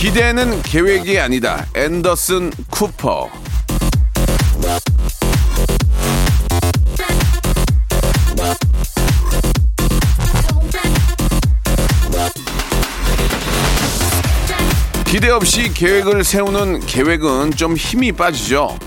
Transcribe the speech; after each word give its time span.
기대는 0.00 0.62
계획이 0.62 1.18
아니다 1.18 1.66
앤더슨 1.74 2.50
쿠퍼 2.70 3.30
기대 15.04 15.28
없이 15.28 15.70
계획을 15.74 16.24
세우는 16.24 16.80
계획은 16.80 17.50
좀 17.56 17.76
힘이 17.76 18.12
빠지죠. 18.12 18.78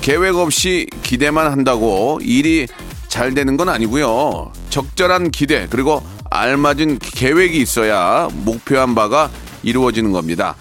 계획 0.00 0.36
없이 0.36 0.86
기대만 1.02 1.50
한다고 1.50 2.20
일이 2.22 2.68
잘 3.08 3.34
되는 3.34 3.56
건 3.56 3.68
아니고요. 3.70 4.52
적절한 4.68 5.32
기대 5.32 5.66
그리고 5.68 6.00
알맞은 6.30 7.00
계획이 7.00 7.58
있어야 7.58 8.28
목표한 8.32 8.94
바가 8.94 9.30
이루어지는 9.62 10.12
겁니다. 10.12 10.56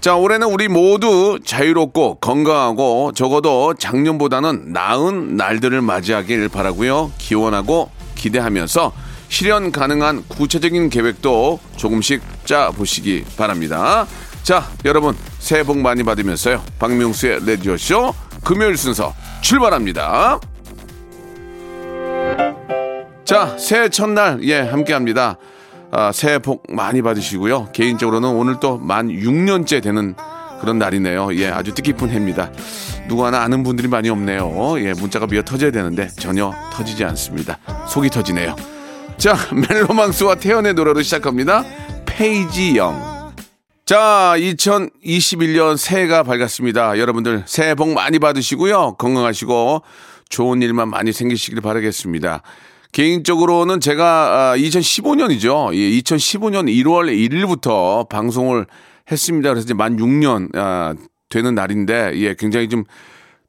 자, 0.00 0.16
올해는 0.16 0.48
우리 0.48 0.66
모두 0.66 1.38
자유롭고 1.44 2.16
건강하고 2.16 3.12
적어도 3.14 3.74
작년보다는 3.74 4.72
나은 4.72 5.36
날들을 5.36 5.80
맞이하길 5.80 6.48
바라고요. 6.48 7.12
기원하고 7.18 7.90
기대하면서 8.16 8.92
실현 9.28 9.70
가능한 9.70 10.24
구체적인 10.28 10.90
계획도 10.90 11.60
조금씩 11.76 12.20
짜 12.44 12.70
보시기 12.72 13.24
바랍니다. 13.36 14.06
자, 14.42 14.68
여러분 14.84 15.16
새해 15.38 15.62
복 15.62 15.78
많이 15.78 16.02
받으면서요. 16.02 16.62
박명수의 16.80 17.46
레디오 17.46 17.76
쇼 17.76 18.12
금요일 18.42 18.76
순서 18.76 19.14
출발합니다. 19.40 20.40
자, 23.24 23.56
새해 23.56 23.88
첫날 23.88 24.40
예, 24.42 24.60
함께 24.60 24.92
합니다. 24.92 25.38
아, 25.92 26.10
새해 26.10 26.38
복 26.38 26.64
많이 26.72 27.02
받으시고요. 27.02 27.68
개인적으로는 27.72 28.28
오늘 28.30 28.58
또 28.60 28.78
만 28.78 29.08
6년째 29.08 29.82
되는 29.82 30.14
그런 30.60 30.78
날이네요. 30.78 31.34
예, 31.36 31.48
아주 31.48 31.74
뜻깊은 31.74 32.08
해입니다. 32.10 32.50
누구 33.08 33.26
하나 33.26 33.42
아는 33.42 33.62
분들이 33.62 33.88
많이 33.88 34.08
없네요. 34.08 34.76
예, 34.78 34.92
문자가 34.94 35.26
미어 35.26 35.42
터져야 35.42 35.70
되는데 35.70 36.08
전혀 36.08 36.52
터지지 36.72 37.04
않습니다. 37.04 37.58
속이 37.88 38.08
터지네요. 38.10 38.56
자, 39.18 39.36
멜로망스와 39.52 40.36
태연의 40.36 40.74
노래로 40.74 41.02
시작합니다. 41.02 41.64
페이지 42.06 42.76
영. 42.76 43.32
자, 43.84 44.34
2021년 44.38 45.76
새해가 45.76 46.22
밝았습니다. 46.22 46.98
여러분들 46.98 47.42
새해 47.46 47.74
복 47.74 47.92
많이 47.92 48.18
받으시고요. 48.18 48.94
건강하시고 48.98 49.82
좋은 50.28 50.62
일만 50.62 50.88
많이 50.88 51.12
생기시길 51.12 51.60
바라겠습니다. 51.60 52.40
개인적으로는 52.92 53.80
제가 53.80 54.54
2015년이죠. 54.56 55.72
2015년 55.72 56.68
1월 56.68 57.10
1일부터 57.10 58.06
방송을 58.08 58.66
했습니다. 59.10 59.48
그래서 59.48 59.64
이제 59.64 59.74
만 59.74 59.96
6년 59.96 60.54
아, 60.54 60.94
되는 61.30 61.54
날인데 61.54 62.12
예, 62.16 62.34
굉장히 62.38 62.68
좀 62.68 62.84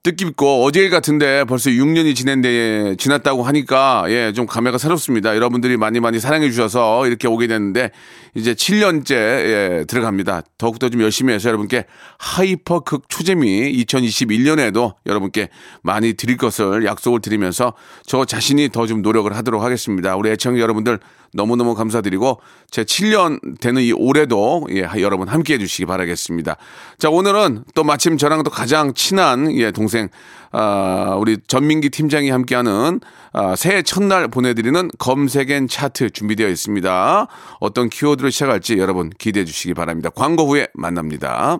뜻깊고 0.03 0.65
어제 0.65 0.81
일 0.81 0.89
같은데 0.89 1.45
벌써 1.45 1.69
6년이 1.69 2.13
지낸 2.13 2.41
데 2.41 2.93
지났다고 2.97 3.43
하니까 3.43 4.03
예, 4.09 4.33
좀 4.33 4.45
감회가 4.45 4.77
새롭습니다. 4.77 5.33
여러분들이 5.33 5.77
많이 5.77 6.01
많이 6.01 6.19
사랑해 6.19 6.49
주셔서 6.49 7.07
이렇게 7.07 7.29
오게 7.29 7.47
됐는데 7.47 7.91
이제 8.35 8.53
7년째 8.53 9.11
예, 9.13 9.85
들어갑니다. 9.87 10.41
더욱더 10.57 10.89
좀 10.89 11.01
열심히 11.01 11.33
해서 11.33 11.47
여러분께 11.47 11.85
hyper 12.19 12.81
극 12.81 13.07
초재미 13.07 13.71
2021년에도 13.85 14.95
여러분께 15.05 15.47
많이 15.83 16.13
드릴 16.15 16.35
것을 16.35 16.83
약속을 16.85 17.21
드리면서 17.21 17.73
저 18.05 18.25
자신이 18.25 18.69
더 18.69 18.83
좀 18.83 19.01
노력을 19.01 19.33
하도록 19.33 19.63
하겠습니다. 19.63 20.17
우리 20.17 20.29
애청 20.29 20.59
여러분들 20.59 20.99
너무너무 21.33 21.75
감사드리고 21.75 22.39
제 22.69 22.83
7년 22.83 23.59
되는 23.59 23.81
이 23.81 23.91
올해도 23.91 24.67
예, 24.71 24.87
여러분 25.01 25.27
함께 25.27 25.55
해주시기 25.55 25.85
바라겠습니다. 25.85 26.57
자 26.97 27.09
오늘은 27.09 27.63
또 27.75 27.83
마침 27.83 28.17
저랑도 28.17 28.49
가장 28.49 28.93
친한 28.93 29.51
예, 29.55 29.71
동생 29.71 30.09
아, 30.51 31.15
우리 31.17 31.37
전민기 31.47 31.89
팀장이 31.89 32.29
함께하는 32.29 33.01
아, 33.33 33.55
새해 33.55 33.81
첫날 33.81 34.27
보내드리는 34.27 34.89
검색 34.99 35.59
N 35.59 35.67
차트 35.67 36.11
준비되어 36.11 36.47
있습니다. 36.47 37.27
어떤 37.59 37.89
키워드로 37.89 38.29
시작할지 38.29 38.77
여러분 38.77 39.09
기대해 39.17 39.45
주시기 39.45 39.73
바랍니다. 39.73 40.09
광고 40.09 40.47
후에 40.47 40.67
만납니다. 40.73 41.59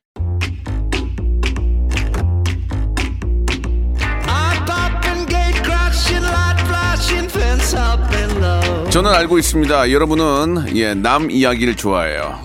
저는 8.89 9.11
알고 9.11 9.39
있습니다. 9.39 9.91
여러분은 9.91 10.75
예, 10.75 10.93
남 10.93 11.31
이야기를 11.31 11.75
좋아해요. 11.75 12.39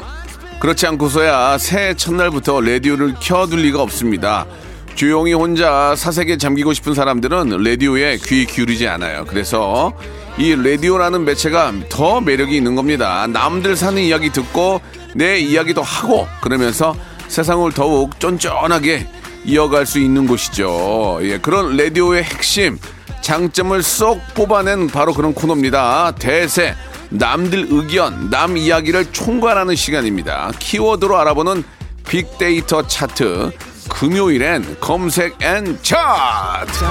그렇지 0.61 0.87
않고서야 0.87 1.59
새해 1.59 1.95
첫날부터 1.95 2.61
라디오를 2.61 3.15
켜둘 3.21 3.61
리가 3.61 3.83
없습니다. 3.83 4.47
조용히 4.95 5.35
혼자 5.35 5.95
사색에 5.95 6.39
잠기고 6.39 6.73
싶은 6.73 6.95
사람들은 6.95 7.51
라디오에 7.63 8.17
귀 8.25 8.47
기울이지 8.47 8.89
않아요. 8.89 9.27
그래서 9.27 9.93
이 10.39 10.55
라디오라는 10.55 11.25
매체가 11.25 11.73
더 11.91 12.21
매력이 12.21 12.57
있는 12.57 12.75
겁니다. 12.75 13.27
남들 13.27 13.77
사는 13.77 14.01
이야기 14.01 14.31
듣고 14.31 14.81
내 15.15 15.39
이야기도 15.39 15.83
하고 15.83 16.27
그러면서 16.41 16.95
세상을 17.29 17.71
더욱 17.73 18.19
쫀쫀하게 18.19 19.07
이어갈 19.45 19.85
수 19.85 19.99
있는 19.99 20.27
곳이죠. 20.27 21.19
예, 21.23 21.39
그런 21.39 21.77
라디오의 21.77 22.25
핵심 22.25 22.79
장점을 23.27 23.83
쏙 23.83 24.21
뽑아낸 24.35 24.87
바로 24.87 25.13
그런 25.13 25.35
코너입니다. 25.35 26.13
대세 26.13 26.77
남들 27.11 27.67
의견, 27.71 28.31
남 28.31 28.57
이야기를 28.57 29.11
총괄하는 29.11 29.75
시간입니다. 29.75 30.53
키워드로 30.61 31.19
알아보는 31.19 31.65
빅데이터 32.09 32.87
차트. 32.87 33.51
금요일엔 33.89 34.77
검색 34.81 35.43
N 35.43 35.77
차트. 35.83 36.85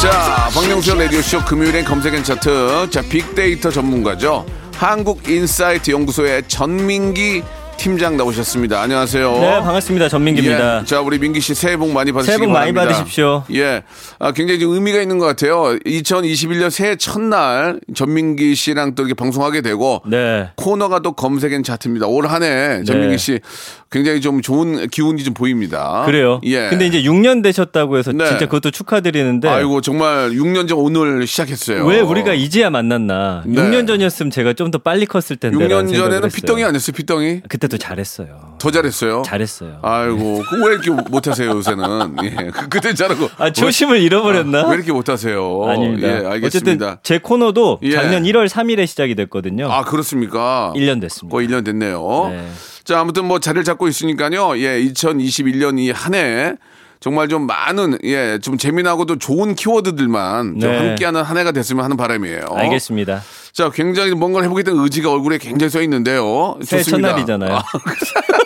자, 0.00 0.48
박명수 0.54 0.94
라디오쇼 0.94 1.44
금요일엔 1.44 1.84
검색 1.84 2.14
N 2.14 2.24
차트. 2.24 2.88
자, 2.90 3.02
빅데이터 3.02 3.70
전문가죠. 3.70 4.46
한국인사이트 4.76 5.90
연구소의 5.90 6.44
전민기 6.48 7.42
팀장 7.78 8.16
나오셨습니다. 8.16 8.82
안녕하세요. 8.82 9.32
네, 9.38 9.50
반갑습니다. 9.60 10.08
전민기입니다. 10.08 10.80
예, 10.80 10.84
자, 10.84 11.00
우리 11.00 11.16
민기 11.18 11.40
씨 11.40 11.54
새해 11.54 11.76
복 11.76 11.90
많이 11.92 12.10
받으시기 12.10 12.26
새해 12.36 12.38
복 12.44 12.52
많이 12.52 12.72
바랍니다. 12.72 12.98
받으십시오. 12.98 13.44
예. 13.54 13.82
아, 14.18 14.32
굉장히 14.32 14.58
좀 14.58 14.72
의미가 14.74 15.00
있는 15.00 15.18
것 15.18 15.26
같아요. 15.26 15.78
2021년 15.86 16.70
새해 16.70 16.96
첫날 16.96 17.78
전민기 17.94 18.56
씨랑 18.56 18.96
또 18.96 19.04
이렇게 19.04 19.14
방송하게 19.14 19.60
되고 19.62 20.02
네. 20.06 20.50
코너가 20.56 20.98
또 21.00 21.12
검색 21.12 21.56
N 21.56 21.62
차트입니다. 21.62 22.06
올 22.08 22.26
한 22.26 22.42
해 22.42 22.82
전민기 22.84 23.12
네. 23.12 23.16
씨 23.16 23.40
굉장히 23.90 24.20
좀 24.20 24.42
좋은 24.42 24.88
기운이 24.88 25.22
좀 25.24 25.32
보입니다. 25.32 26.02
그래요. 26.04 26.40
예. 26.44 26.68
근데 26.68 26.86
이제 26.86 27.00
6년 27.02 27.42
되셨다고 27.44 27.96
해서 27.96 28.12
네. 28.12 28.26
진짜 28.26 28.44
그것도 28.46 28.70
축하드리는데 28.72 29.48
아이고 29.48 29.80
정말 29.80 30.30
6년 30.32 30.68
전 30.68 30.78
오늘 30.78 31.26
시작했어요. 31.26 31.86
왜 31.86 32.00
우리가 32.00 32.34
이제야 32.34 32.70
만났나? 32.70 33.44
네. 33.46 33.54
6년 33.62 33.86
전이었으면 33.86 34.30
제가 34.30 34.52
좀 34.52 34.68
더 34.68 34.76
빨리 34.76 35.06
컸을 35.06 35.38
텐데. 35.40 35.56
6년 35.56 35.94
전에는 35.94 36.28
피덩이 36.28 36.62
아니었어요, 36.62 36.92
피덩이? 36.94 37.40
그때 37.48 37.67
도 37.68 37.78
잘했어요. 37.78 38.56
더 38.58 38.70
잘했어요. 38.70 39.22
잘했어요. 39.24 39.78
아이고, 39.82 40.42
그왜 40.50 40.72
이렇게 40.74 40.90
못하세요, 40.90 41.48
요새는? 41.50 42.16
예. 42.24 42.30
그- 42.50 42.68
그때 42.68 42.94
잘하고. 42.94 43.28
아, 43.38 43.50
초심을 43.52 44.00
잃어버렸나? 44.00 44.68
왜 44.68 44.74
이렇게 44.76 44.92
못하세요? 44.92 45.64
아닙니다. 45.68 46.08
예, 46.08 46.12
어쨌든 46.14 46.30
알겠습니다. 46.32 46.98
제 47.02 47.18
코너도 47.18 47.78
예. 47.82 47.92
작년 47.92 48.24
1월 48.24 48.48
3일에 48.48 48.86
시작이 48.86 49.14
됐거든요. 49.14 49.70
아, 49.70 49.84
그렇습니까? 49.84 50.72
1년 50.76 51.00
됐습니다. 51.00 51.32
거의 51.34 51.48
1년 51.48 51.64
됐네요. 51.64 52.28
네. 52.30 52.48
자, 52.84 53.00
아무튼 53.00 53.26
뭐 53.26 53.38
자리를 53.38 53.62
잡고 53.64 53.86
있으니까요. 53.88 54.58
예, 54.58 54.82
2021년 54.82 55.78
이 55.78 55.90
한 55.92 56.14
해 56.14 56.54
정말 57.00 57.28
좀 57.28 57.46
많은 57.46 57.98
예, 58.02 58.40
좀 58.42 58.58
재미나고도 58.58 59.18
좋은 59.18 59.54
키워드들만 59.54 60.58
좀 60.58 60.70
네. 60.72 60.78
함께하는 60.78 61.22
한 61.22 61.36
해가 61.38 61.52
됐으면 61.52 61.84
하는 61.84 61.96
바람이에요. 61.96 62.40
알겠습니다. 62.50 63.22
자, 63.58 63.70
굉장히 63.70 64.12
뭔가를 64.12 64.44
해보겠다는 64.44 64.80
의지가 64.84 65.10
얼굴에 65.10 65.38
굉장히 65.38 65.68
써 65.68 65.82
있는데요. 65.82 66.56
좋습니다. 66.60 67.08
첫날이잖아요. 67.08 67.56
아, 67.56 67.62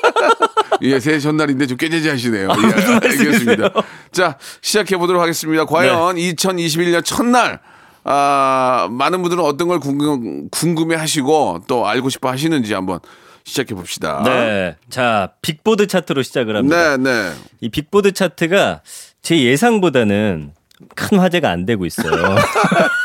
예, 0.80 0.98
새해 1.00 1.18
첫날인데 1.18 1.66
좀 1.66 1.76
깨재지 1.76 2.08
하시네요. 2.08 2.48
예, 2.48 2.94
알겠습니다. 2.94 3.68
자, 4.10 4.38
시작해 4.62 4.96
보도록 4.96 5.20
하겠습니다. 5.20 5.66
과연 5.66 6.14
네. 6.14 6.32
2021년 6.32 7.04
첫날 7.04 7.60
아, 8.04 8.88
많은 8.90 9.20
분들은 9.20 9.44
어떤 9.44 9.68
걸 9.68 9.80
궁금, 9.80 10.48
궁금해 10.48 10.96
하시고 10.96 11.64
또 11.66 11.86
알고 11.86 12.08
싶어 12.08 12.30
하시는지 12.30 12.72
한번 12.72 12.98
시작해 13.44 13.74
봅시다. 13.74 14.22
네. 14.24 14.76
자, 14.88 15.34
빅보드 15.42 15.88
차트로 15.88 16.22
시작을 16.22 16.56
합니다. 16.56 16.96
네, 16.96 16.96
네. 16.96 17.32
이 17.60 17.68
빅보드 17.68 18.12
차트가 18.12 18.80
제 19.20 19.42
예상보다는 19.42 20.54
큰 20.94 21.18
화제가 21.18 21.50
안 21.50 21.66
되고 21.66 21.84
있어요. 21.84 22.34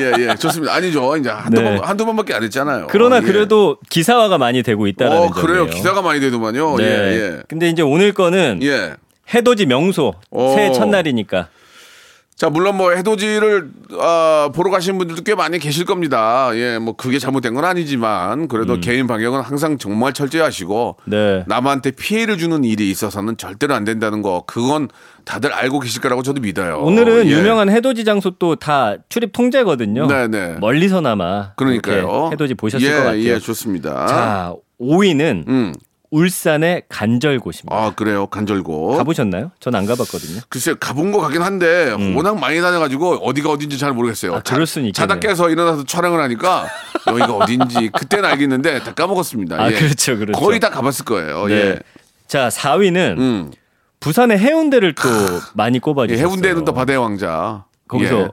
예, 0.00 0.30
예. 0.30 0.34
좋습니다. 0.36 0.74
아니죠. 0.74 1.16
이제 1.16 1.28
한두, 1.30 1.60
네. 1.60 1.76
번, 1.76 1.88
한두 1.88 2.06
번밖에 2.06 2.34
안 2.34 2.42
했잖아요. 2.42 2.86
그러나 2.90 3.16
예. 3.18 3.20
그래도 3.20 3.76
기사화가 3.90 4.38
많이 4.38 4.62
되고 4.62 4.86
있다라는 4.86 5.18
어, 5.18 5.28
점이에요. 5.32 5.46
그래요. 5.46 5.66
기사가 5.66 6.02
많이 6.02 6.20
되더만요. 6.20 6.76
네. 6.76 6.84
예, 6.84 6.88
예. 7.16 7.42
근데 7.48 7.68
이제 7.68 7.82
오늘 7.82 8.12
거는 8.12 8.60
예. 8.62 8.94
해돋이 9.32 9.66
명소 9.66 10.14
오. 10.30 10.54
새해 10.54 10.72
첫날이니까 10.72 11.48
자, 12.36 12.50
물론 12.50 12.76
뭐 12.76 12.90
해돋이를 12.90 13.70
아, 14.00 14.50
보러 14.52 14.68
가시는 14.70 14.98
분들도 14.98 15.22
꽤 15.22 15.36
많이 15.36 15.60
계실 15.60 15.84
겁니다. 15.84 16.50
예, 16.54 16.78
뭐 16.78 16.94
그게 16.96 17.20
잘못된 17.20 17.54
건 17.54 17.64
아니지만 17.64 18.48
그래도 18.48 18.80
개인 18.80 19.06
방역은 19.06 19.40
항상 19.40 19.78
정말 19.78 20.12
철저히 20.12 20.42
하시고 20.42 20.96
음. 21.04 21.10
네. 21.10 21.44
남한테 21.46 21.92
피해를 21.92 22.36
주는 22.36 22.64
일이 22.64 22.90
있어서는 22.90 23.36
절대로 23.36 23.74
안 23.74 23.84
된다는 23.84 24.20
거 24.20 24.42
그건 24.48 24.88
다들 25.24 25.52
알고 25.52 25.78
계실 25.78 26.00
거라고 26.02 26.22
저도 26.24 26.40
믿어요. 26.40 26.78
오늘은 26.80 27.26
예. 27.26 27.30
유명한 27.30 27.70
해돋이 27.70 28.04
장소 28.04 28.30
또 28.32 28.56
다 28.56 28.96
출입 29.08 29.32
통제거든요. 29.32 30.06
네네. 30.08 30.56
멀리서나마 30.60 31.52
그러니까요. 31.54 32.30
해돋이 32.32 32.54
보셨을 32.54 32.84
예, 32.86 32.90
것 32.92 32.96
같아요. 32.98 33.22
예, 33.22 33.38
좋습니다. 33.38 34.06
자, 34.06 34.54
5위는 34.80 35.46
음. 35.48 35.72
울산의 36.14 36.82
간절곶입니다. 36.88 37.70
아, 37.74 37.90
그래요. 37.94 38.26
간절고. 38.28 38.96
가보셨나요? 38.98 39.50
전 39.58 39.74
안 39.74 39.84
가봤거든요. 39.84 40.40
글쎄 40.48 40.74
가본 40.78 41.10
거 41.10 41.18
같긴 41.20 41.42
한데 41.42 41.90
워낙 42.14 42.38
많이 42.38 42.60
다녀가지고 42.60 43.16
어디가 43.26 43.50
어딘지 43.50 43.76
잘 43.78 43.92
모르겠어요. 43.92 44.32
음. 44.32 44.36
아, 44.36 44.40
그럴 44.40 44.64
수는 44.66 44.92
자다 44.92 45.14
있겠네요. 45.14 45.32
깨서 45.32 45.50
일어나서 45.50 45.84
촬영을 45.84 46.20
하니까 46.22 46.68
여기가 47.08 47.32
어딘지 47.34 47.88
그때는 47.92 48.28
알겠는데 48.30 48.84
다 48.84 48.94
까먹었습니다. 48.94 49.60
아, 49.60 49.72
예. 49.72 49.74
그렇죠, 49.74 50.16
그렇죠. 50.16 50.38
거의 50.38 50.60
다 50.60 50.70
가봤을 50.70 51.04
거예요. 51.04 51.46
네. 51.46 51.54
예. 51.54 51.78
자, 52.28 52.48
4위는 52.48 53.18
음. 53.18 53.52
부산의 53.98 54.38
해운대를 54.38 54.94
또 54.94 55.08
많이 55.54 55.76
예, 55.76 55.80
꼽아주셨어요. 55.80 56.28
해운대는 56.28 56.64
또 56.64 56.72
바다의 56.72 56.98
왕자. 57.00 57.64
거기서 57.88 58.20
예. 58.20 58.28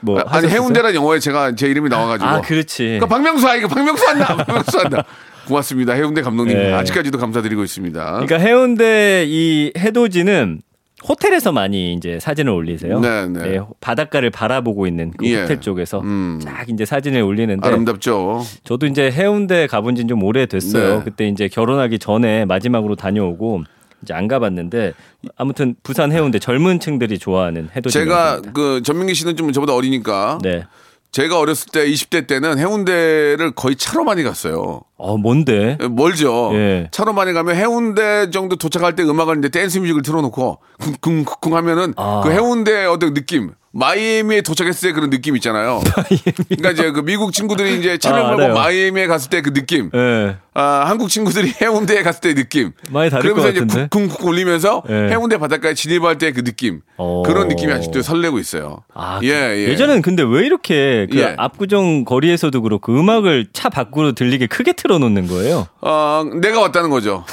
뭐 0.00 0.18
아, 0.18 0.22
아니 0.22 0.28
하셨었어요? 0.46 0.52
해운대라는 0.62 0.94
영화에 0.94 1.18
제가 1.18 1.54
제 1.56 1.66
이름이 1.68 1.90
나와가지고. 1.90 2.26
아, 2.30 2.40
그렇지. 2.40 2.84
그러니까 2.84 3.06
박명수 3.06 3.46
아 3.46 3.54
이거 3.56 3.68
박명수 3.68 4.06
한다. 4.06 4.36
박명수 4.46 4.78
한다. 4.78 5.04
고맙습니다. 5.48 5.94
해운대 5.94 6.22
감독님 6.22 6.56
네. 6.56 6.72
아직까지도 6.72 7.18
감사드리고 7.18 7.64
있습니다. 7.64 8.12
그러니까 8.12 8.36
해운대 8.38 9.24
이 9.26 9.72
해돋이는 9.76 10.60
호텔에서 11.08 11.52
많이 11.52 11.94
이제 11.94 12.18
사진을 12.20 12.52
올리세요. 12.52 12.98
네, 13.00 13.26
네. 13.28 13.60
바닷가를 13.80 14.30
바라보고 14.30 14.86
있는 14.86 15.12
그 15.16 15.26
예. 15.26 15.42
호텔 15.42 15.60
쪽에서 15.60 16.00
음. 16.00 16.40
쫙 16.42 16.68
이제 16.68 16.84
사진을 16.84 17.22
올리는데 17.22 17.66
아름답죠. 17.66 18.42
저도 18.64 18.86
이제 18.86 19.10
해운대 19.10 19.68
가본 19.68 19.94
지는 19.94 20.08
좀 20.08 20.22
오래됐어요. 20.22 20.98
네. 20.98 21.04
그때 21.04 21.28
이제 21.28 21.46
결혼하기 21.48 22.00
전에 22.00 22.44
마지막으로 22.46 22.96
다녀오고 22.96 23.62
이제 24.02 24.12
안 24.12 24.26
가봤는데 24.26 24.92
아무튼 25.36 25.76
부산 25.82 26.10
해운대 26.10 26.40
젊은 26.40 26.80
층들이 26.80 27.18
좋아하는 27.18 27.68
해돋이 27.76 27.92
제가 27.92 28.24
명소입니다. 28.24 28.52
그 28.52 28.82
전민기 28.82 29.14
씨는 29.14 29.36
좀 29.36 29.52
저보다 29.52 29.74
어리니까 29.74 30.38
네. 30.42 30.64
제가 31.10 31.38
어렸을 31.38 31.70
때 31.72 31.86
20대 31.86 32.26
때는 32.26 32.58
해운대를 32.58 33.52
거의 33.52 33.76
차로 33.76 34.04
많이 34.04 34.22
갔어요. 34.22 34.82
어 34.96 35.16
뭔데? 35.16 35.78
멀죠. 35.90 36.50
예. 36.54 36.88
차로 36.90 37.12
많이 37.12 37.32
가면 37.32 37.56
해운대 37.56 38.30
정도 38.30 38.56
도착할 38.56 38.94
때 38.94 39.02
음악을 39.02 39.38
이제 39.38 39.48
댄스 39.48 39.78
뮤직을 39.78 40.02
틀어놓고 40.02 40.58
쿵쿵쿵쿵 41.00 41.56
하면은 41.56 41.94
아. 41.96 42.20
그 42.22 42.30
해운대 42.30 42.84
어떤 42.84 43.14
느낌 43.14 43.52
마이애미에 43.72 44.40
도착했을 44.40 44.88
때 44.88 44.92
그런 44.94 45.10
느낌 45.10 45.36
있잖아요. 45.36 45.80
그러니까 46.48 46.70
이제 46.70 46.90
그 46.90 47.00
미국 47.00 47.32
친구들이 47.32 47.78
이제 47.78 47.98
차를 47.98 48.22
아, 48.24 48.32
몰고. 48.32 48.54
마이애미에 48.54 49.06
갔을 49.06 49.30
때 49.30 49.42
그 49.42 49.52
느낌. 49.52 49.90
예. 49.94 50.36
아, 50.54 50.84
한국 50.86 51.08
친구들이 51.10 51.52
해운대에 51.62 52.02
갔을 52.02 52.20
때 52.20 52.34
느낌. 52.34 52.72
많이 52.90 53.10
다를 53.10 53.22
그러면서 53.34 53.52
것 53.60 53.64
이제? 53.64 53.88
쿵쿵쿵 53.90 54.26
울리면서 54.28 54.82
예. 54.88 54.94
해운대 55.10 55.38
바닷가에 55.38 55.74
진입할 55.74 56.18
때 56.18 56.32
그 56.32 56.42
느낌. 56.44 56.80
어. 56.96 57.22
그런 57.24 57.48
느낌이 57.48 57.72
아직도 57.72 58.02
설레고 58.02 58.38
있어요. 58.38 58.82
아, 58.94 59.20
예, 59.22 59.28
그- 59.28 59.34
예. 59.34 59.68
예전에는 59.68 60.02
근데 60.02 60.22
왜 60.24 60.44
이렇게 60.46 61.06
그 61.10 61.18
예. 61.18 61.34
압구정 61.36 62.04
거리에서도 62.04 62.60
그렇고 62.62 62.92
음악을 62.98 63.48
차 63.52 63.68
밖으로 63.68 64.12
들리게 64.12 64.46
크게 64.46 64.72
틀어놓는 64.72 65.26
거예요? 65.28 65.66
어, 65.80 66.24
내가 66.40 66.60
왔다는 66.60 66.90
거죠. 66.90 67.24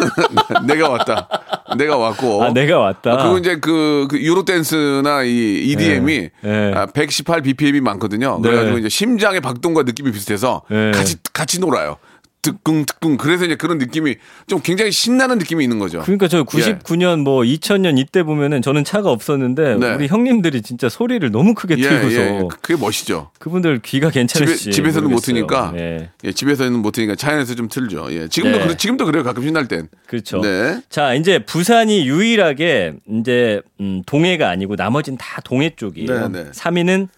내가 0.66 0.88
왔다. 0.90 1.28
내가 1.78 1.96
왔고. 1.96 2.42
아 2.44 2.52
내가 2.52 2.78
왔다. 2.78 3.12
아, 3.12 3.16
그리고 3.22 3.38
이제 3.38 3.56
그, 3.60 4.06
그 4.10 4.20
유로 4.20 4.44
댄스나 4.44 5.22
이 5.22 5.75
네. 5.76 6.30
네. 6.42 6.72
아, 6.74 6.86
118 6.86 7.42
BPM이 7.42 7.80
많거든요. 7.80 8.38
네. 8.42 8.48
그래가지고 8.48 8.78
이제 8.78 8.88
심장의 8.88 9.40
박동과 9.40 9.82
느낌이 9.82 10.12
비슷해서 10.12 10.62
네. 10.70 10.90
같이 10.92 11.16
같이 11.32 11.60
놀아요. 11.60 11.96
뜨꿍. 12.52 13.16
그래서 13.16 13.44
이제 13.44 13.56
그런 13.56 13.78
느낌이 13.78 14.16
좀 14.46 14.60
굉장히 14.62 14.90
신나는 14.92 15.38
느낌이 15.38 15.62
있는 15.64 15.78
거죠. 15.78 16.02
그러니까 16.02 16.28
저 16.28 16.44
99년 16.44 17.20
뭐 17.22 17.42
2000년 17.42 17.98
이때 17.98 18.22
보면은 18.22 18.62
저는 18.62 18.84
차가 18.84 19.10
없었는데 19.10 19.76
네. 19.76 19.94
우리 19.94 20.06
형님들이 20.06 20.62
진짜 20.62 20.88
소리를 20.88 21.28
너무 21.30 21.54
크게 21.54 21.76
예, 21.78 21.82
틀고서 21.82 22.20
예, 22.20 22.26
예. 22.26 22.48
그게 22.60 22.76
멋이죠. 22.76 23.30
그분들 23.38 23.80
귀가 23.82 24.10
집에, 24.10 24.20
괜찮으시 24.20 24.70
집에 24.70 24.90
서는 24.90 25.10
못 25.10 25.20
트니까. 25.20 25.72
네. 25.74 26.10
예, 26.24 26.32
집에서는 26.32 26.72
못 26.78 26.92
트니까 26.92 27.14
차 27.14 27.32
안에서 27.32 27.54
좀 27.54 27.68
틀죠. 27.68 28.08
예. 28.10 28.28
지금도 28.28 28.58
네. 28.58 28.64
그래, 28.64 28.76
지금도 28.76 29.04
그래요. 29.06 29.24
가끔 29.24 29.42
신날 29.42 29.68
땐. 29.68 29.88
그렇죠. 30.06 30.40
네. 30.40 30.80
자, 30.88 31.14
이제 31.14 31.38
부산이 31.38 32.06
유일하게 32.06 32.94
이제 33.20 33.60
음, 33.80 34.02
동해가 34.06 34.48
아니고 34.50 34.76
나머지는 34.76 35.18
다 35.18 35.40
동해 35.44 35.74
쪽이에요. 35.74 36.28
네, 36.28 36.44
네. 36.44 36.50
3위는 36.50 37.08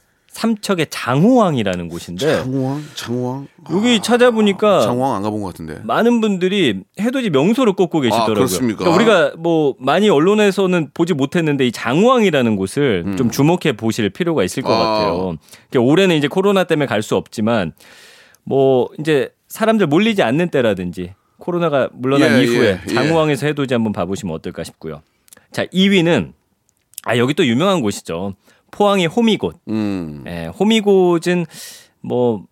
삼척의 0.42 0.86
장호항이라는 0.88 1.88
곳인데 1.88 2.42
장호왕, 2.44 2.84
장호왕. 2.94 3.48
여기 3.72 4.00
찾아보니까 4.00 4.82
장호왕 4.82 5.16
안 5.16 5.22
가본 5.22 5.40
것 5.42 5.48
같은데. 5.48 5.80
많은 5.82 6.20
분들이 6.20 6.82
해돋이 7.00 7.30
명소를 7.30 7.72
꼽고 7.72 8.00
계시더라고요. 8.00 8.32
아, 8.32 8.34
그렇습니까? 8.34 8.84
그러니까 8.84 8.96
우리가 8.96 9.32
뭐 9.36 9.74
많이 9.80 10.08
언론에서는 10.08 10.90
보지 10.94 11.14
못했는데 11.14 11.66
이 11.66 11.72
장호항이라는 11.72 12.54
곳을 12.54 13.16
좀 13.18 13.30
주목해 13.32 13.72
보실 13.76 14.10
필요가 14.10 14.44
있을 14.44 14.62
것 14.62 14.70
음. 14.70 14.74
아. 14.80 14.84
같아요. 14.84 15.36
그러니까 15.70 15.90
올해는 15.90 16.14
이제 16.16 16.28
코로나 16.28 16.62
때문에 16.64 16.86
갈 16.86 17.02
수 17.02 17.16
없지만 17.16 17.72
뭐 18.44 18.88
이제 19.00 19.30
사람들 19.48 19.86
몰리지 19.88 20.22
않는 20.22 20.50
때라든지 20.50 21.14
코로나가 21.38 21.88
물러난 21.94 22.38
예, 22.38 22.42
이후에 22.44 22.80
예, 22.88 22.94
장호항에서 22.94 23.46
해돋이 23.46 23.68
한번 23.70 23.92
봐보시면 23.92 24.34
어떨까 24.34 24.62
싶고요. 24.62 25.02
자, 25.50 25.64
2위는 25.66 26.32
아 27.04 27.16
여기 27.16 27.34
또 27.34 27.44
유명한 27.46 27.80
곳이죠. 27.80 28.34
포항의 28.70 29.06
호미곶. 29.06 29.52
음. 29.68 30.24
예, 30.26 30.46
호미곶은 30.58 31.46
뭐 32.02 32.44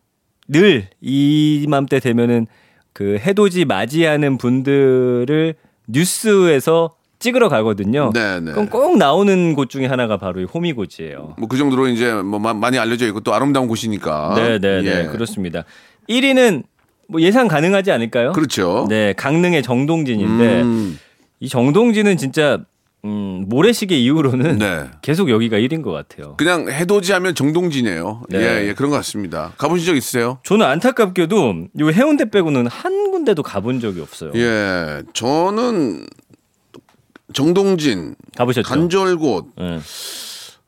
늘 0.48 0.88
이맘때 1.00 1.98
되면은 1.98 2.46
그 2.92 3.18
해돋이 3.18 3.64
맞이하는 3.64 4.38
분들을 4.38 5.54
뉴스에서 5.88 6.94
찍으러 7.18 7.48
가거든요. 7.48 8.10
네, 8.14 8.38
네. 8.40 8.52
그럼 8.52 8.68
꼭 8.68 8.96
나오는 8.96 9.54
곳 9.54 9.70
중에 9.70 9.86
하나가 9.86 10.18
바로 10.18 10.40
이 10.40 10.44
호미곶이에요. 10.44 11.34
뭐 11.38 11.48
그 11.48 11.56
정도로 11.56 11.88
이제 11.88 12.12
뭐 12.12 12.38
마- 12.38 12.54
많이 12.54 12.78
알려져 12.78 13.06
있고 13.08 13.20
또 13.20 13.34
아름다운 13.34 13.66
곳이니까. 13.66 14.34
네, 14.36 14.58
네, 14.60 14.82
네. 14.82 15.00
예. 15.02 15.06
그렇습니다. 15.06 15.64
1위는 16.08 16.62
뭐 17.08 17.20
예상 17.22 17.48
가능하지 17.48 17.90
않을까요? 17.90 18.30
그렇죠. 18.32 18.86
네, 18.88 19.14
강릉의 19.14 19.62
정동진인데 19.64 20.62
음, 20.62 20.98
이 21.40 21.48
정동진은 21.48 22.18
진짜 22.18 22.60
음, 23.06 23.44
모래시계 23.48 23.96
이후로는 23.96 24.58
네. 24.58 24.90
계속 25.00 25.30
여기가 25.30 25.58
1인 25.58 25.82
것 25.82 25.92
같아요. 25.92 26.34
그냥 26.36 26.68
해돋이 26.68 27.12
하면 27.12 27.34
정동진이에요. 27.36 28.24
네. 28.30 28.38
예, 28.38 28.68
예, 28.68 28.74
그런 28.74 28.90
것 28.90 28.96
같습니다. 28.96 29.52
가보신 29.58 29.86
적 29.86 29.96
있으세요? 29.96 30.38
저는 30.44 30.66
안타깝게도 30.66 31.54
이 31.78 31.82
해운대 31.92 32.28
빼고는 32.30 32.66
한 32.66 33.12
군데도 33.12 33.42
가본 33.44 33.78
적이 33.80 34.00
없어요. 34.00 34.32
예, 34.34 35.02
저는 35.12 36.06
정동진, 37.32 38.16
가보셨죠? 38.36 38.68
간절곶, 38.68 39.44
예. 39.60 39.80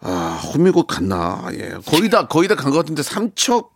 아, 0.00 0.40
호미곶 0.54 0.86
갔나? 0.86 1.44
예, 1.52 1.74
거의 1.86 2.08
다 2.08 2.26
거의 2.28 2.46
다 2.48 2.54
간 2.54 2.70
것 2.72 2.78
같은데 2.78 3.02
삼척 3.02 3.74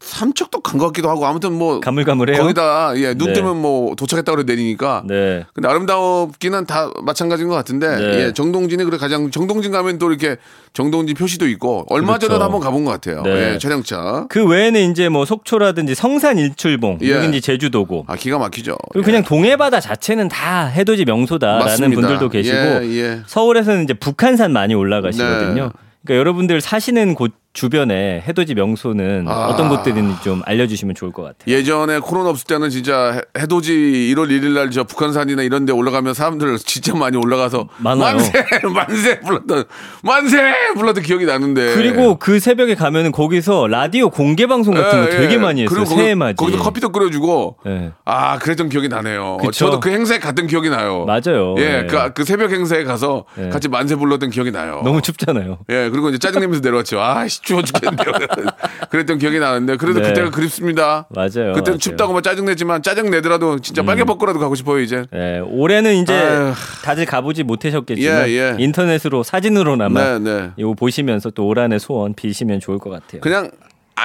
삼척도 0.00 0.60
간 0.60 0.78
것 0.78 0.86
같기도 0.86 1.10
하고 1.10 1.26
아무튼 1.26 1.52
뭐 1.52 1.80
가물가물해요. 1.80 2.40
거기다 2.40 2.92
예, 2.98 3.14
눈 3.14 3.28
네. 3.28 3.32
뜨면 3.34 3.60
뭐 3.60 3.96
도착했다 3.96 4.30
그래 4.32 4.44
내리니까. 4.46 5.02
네. 5.06 5.44
근데 5.52 5.68
아름답기는 5.68 6.66
다 6.66 6.90
마찬가지인 7.02 7.48
것 7.48 7.56
같은데 7.56 7.96
네. 7.96 8.26
예, 8.26 8.32
정동진이 8.32 8.84
그래 8.84 8.96
가장 8.96 9.30
정동진 9.32 9.72
가면 9.72 9.98
또 9.98 10.08
이렇게 10.10 10.36
정동진 10.72 11.16
표시도 11.16 11.48
있고 11.48 11.84
얼마 11.88 12.12
그렇죠. 12.12 12.28
전에도 12.28 12.44
한번 12.44 12.60
가본 12.60 12.84
것 12.84 12.92
같아요. 12.92 13.22
네. 13.22 13.54
예, 13.54 13.58
촬영차. 13.58 14.26
그 14.28 14.46
외에는 14.46 14.92
이제 14.92 15.08
뭐 15.08 15.24
속초라든지 15.24 15.96
성산 15.96 16.38
일출봉 16.38 17.00
예. 17.02 17.10
여기 17.10 17.28
이제 17.30 17.40
제주도고 17.40 18.04
아 18.06 18.14
기가 18.14 18.38
막히죠. 18.38 18.76
그리고 18.92 19.04
그냥 19.04 19.24
동해바다 19.24 19.80
자체는 19.80 20.28
다 20.28 20.66
해돋이 20.66 21.04
명소다라는 21.06 21.64
맞습니다. 21.64 22.00
분들도 22.00 22.28
계시고 22.28 22.56
예, 22.56 22.80
예. 22.92 23.20
서울에서는 23.26 23.82
이제 23.82 23.94
북한산 23.94 24.52
많이 24.52 24.74
올라가시거든요. 24.74 25.62
네. 25.64 25.70
그러니까 26.04 26.20
여러분들 26.20 26.60
사시는 26.60 27.14
곳 27.16 27.32
주변에 27.62 28.22
해돋이 28.28 28.54
명소는 28.54 29.26
아. 29.28 29.46
어떤 29.48 29.68
곳들인지 29.68 30.22
좀 30.22 30.42
알려주시면 30.46 30.94
좋을 30.94 31.10
것 31.10 31.22
같아요. 31.24 31.52
예전에 31.52 31.98
코로나 31.98 32.30
없을 32.30 32.46
때는 32.46 32.70
진짜 32.70 33.10
해- 33.12 33.20
해돋이 33.42 33.66
1월 34.14 34.28
1일 34.30 34.52
날 34.54 34.68
저 34.70 34.84
북한산이나 34.84 35.42
이런 35.42 35.64
데 35.64 35.72
올라가면 35.72 36.12
사람들 36.14 36.58
진짜 36.58 36.94
많이 36.94 37.16
올라가서 37.16 37.68
많아요. 37.78 38.16
만세 38.16 38.32
만세 38.72 39.20
불렀던 39.20 39.64
만세 40.02 40.38
불렀던 40.76 41.02
기억이 41.02 41.24
나는데 41.24 41.74
그리고 41.74 42.16
그 42.18 42.38
새벽에 42.38 42.74
가면은 42.74 43.10
거기서 43.12 43.66
라디오 43.66 44.10
공개 44.10 44.46
방송 44.46 44.74
같은 44.74 45.04
거 45.06 45.06
예, 45.06 45.16
되게 45.16 45.34
예. 45.34 45.38
많이 45.38 45.62
했어요. 45.62 45.84
새해 45.86 46.14
맞이. 46.14 46.36
거기서 46.36 46.58
커피도 46.58 46.90
끓여주고 46.90 47.56
예. 47.66 47.92
아 48.04 48.38
그랬던 48.38 48.68
기억이 48.68 48.88
나네요. 48.88 49.38
그쵸. 49.38 49.50
저도 49.66 49.80
그 49.80 49.90
행사에 49.90 50.18
갔던 50.18 50.46
기억이 50.48 50.68
나요. 50.68 51.06
맞아요. 51.06 51.54
예, 51.58 51.78
예. 51.82 51.86
그, 51.88 52.12
그 52.12 52.24
새벽 52.24 52.52
행사에 52.52 52.84
가서 52.84 53.24
예. 53.38 53.48
같이 53.48 53.68
만세 53.68 53.96
불렀던 53.96 54.28
기억이 54.30 54.52
나요. 54.52 54.82
너무 54.84 55.00
춥잖아요. 55.00 55.58
예, 55.70 55.88
그리고 55.90 56.10
이제 56.10 56.18
짜증 56.18 56.40
내면서 56.40 56.60
내려왔죠. 56.62 57.00
아, 57.00 57.26
씨, 57.26 57.40
추워 57.48 57.62
죽겠는데요. 57.62 58.12
그랬던 58.90 59.18
기억이 59.18 59.38
나는데, 59.38 59.76
그래도 59.76 60.00
네. 60.00 60.08
그때가 60.08 60.30
그립습니다. 60.30 61.06
맞아요. 61.08 61.28
그때는 61.54 61.62
맞아요. 61.64 61.78
춥다고 61.78 62.12
막 62.12 62.22
짜증 62.22 62.44
내지만, 62.44 62.82
짜증 62.82 63.10
내더라도 63.10 63.58
진짜 63.58 63.82
빨개 63.82 64.04
벗고라도 64.04 64.38
가고 64.38 64.54
싶어요, 64.54 64.80
이제. 64.80 65.04
예, 65.14 65.40
올해는 65.44 65.94
이제 65.96 66.12
아유. 66.12 66.52
다들 66.84 67.06
가보지 67.06 67.42
못하셨겠지만 67.44 68.28
예, 68.28 68.32
예. 68.32 68.56
인터넷으로 68.58 69.22
사진으로나마 69.22 70.18
네, 70.18 70.18
네. 70.18 70.50
이거 70.56 70.74
보시면서 70.74 71.30
또 71.30 71.48
올 71.48 71.58
한해 71.58 71.78
소원 71.78 72.12
비시면 72.12 72.60
좋을 72.60 72.78
것 72.78 72.90
같아요. 72.90 73.22
그냥 73.22 73.50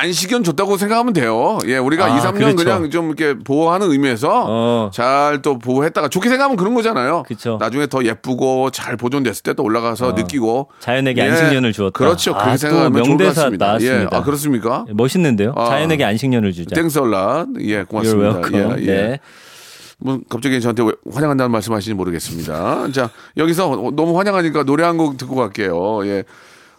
안식연 0.02 0.44
줬다고 0.44 0.78
생각하면 0.78 1.14
돼요. 1.14 1.60
예, 1.68 1.78
우리가 1.78 2.06
아, 2.06 2.18
2, 2.18 2.22
3년 2.22 2.34
그렇죠. 2.38 2.56
그냥좀 2.56 3.08
이렇게 3.08 3.38
보호하는 3.38 3.92
의미에서 3.92 4.46
어. 4.48 4.90
잘또 4.94 5.60
보호했다가 5.60 6.08
좋게 6.10 6.30
생각하면 6.30 6.58
그런 6.58 6.74
거잖아요. 6.74 7.24
그쵸. 7.28 7.58
나중에 7.60 7.88
더 7.88 8.04
예쁘고 8.04 8.72
잘 8.72 8.98
보존됐을 8.98 9.44
때 9.44 9.54
또 9.54 9.64
올라가서 9.64 10.08
어. 10.08 10.12
느끼고. 10.14 10.70
자연에게 10.80 11.22
예. 11.22 11.30
안식년을 11.30 11.74
주었다. 11.74 11.92
그렇죠. 11.98 12.34
그렇게 12.34 12.50
아, 12.50 12.52
또 12.54 12.58
생각하면 12.58 12.92
명대사. 13.04 13.50
나왔습니다. 13.50 13.78
예. 13.82 14.08
아, 14.12 14.24
그렇습니까? 14.24 14.86
멋있는데요. 14.92 15.54
아. 15.56 15.66
자연에게 15.66 16.04
안식년을 16.04 16.54
주자. 16.54 16.76
땡설라. 16.76 17.46
예, 17.62 17.84
고맙습니다. 17.84 18.42
예, 18.54 18.76
예. 18.82 18.86
네. 18.86 19.20
뭐 20.00 20.20
갑자기 20.28 20.60
저한테 20.60 20.84
왜 20.84 20.92
환영한다는 21.14 21.52
말씀하시는지 21.52 21.96
모르겠습니다. 21.96 22.92
자 22.92 23.10
여기서 23.38 23.92
너무 23.96 24.18
환영하니까 24.18 24.64
노래 24.64 24.84
한 24.84 24.98
곡 24.98 25.18
듣고 25.18 25.36
갈게요. 25.36 26.06
예, 26.08 26.24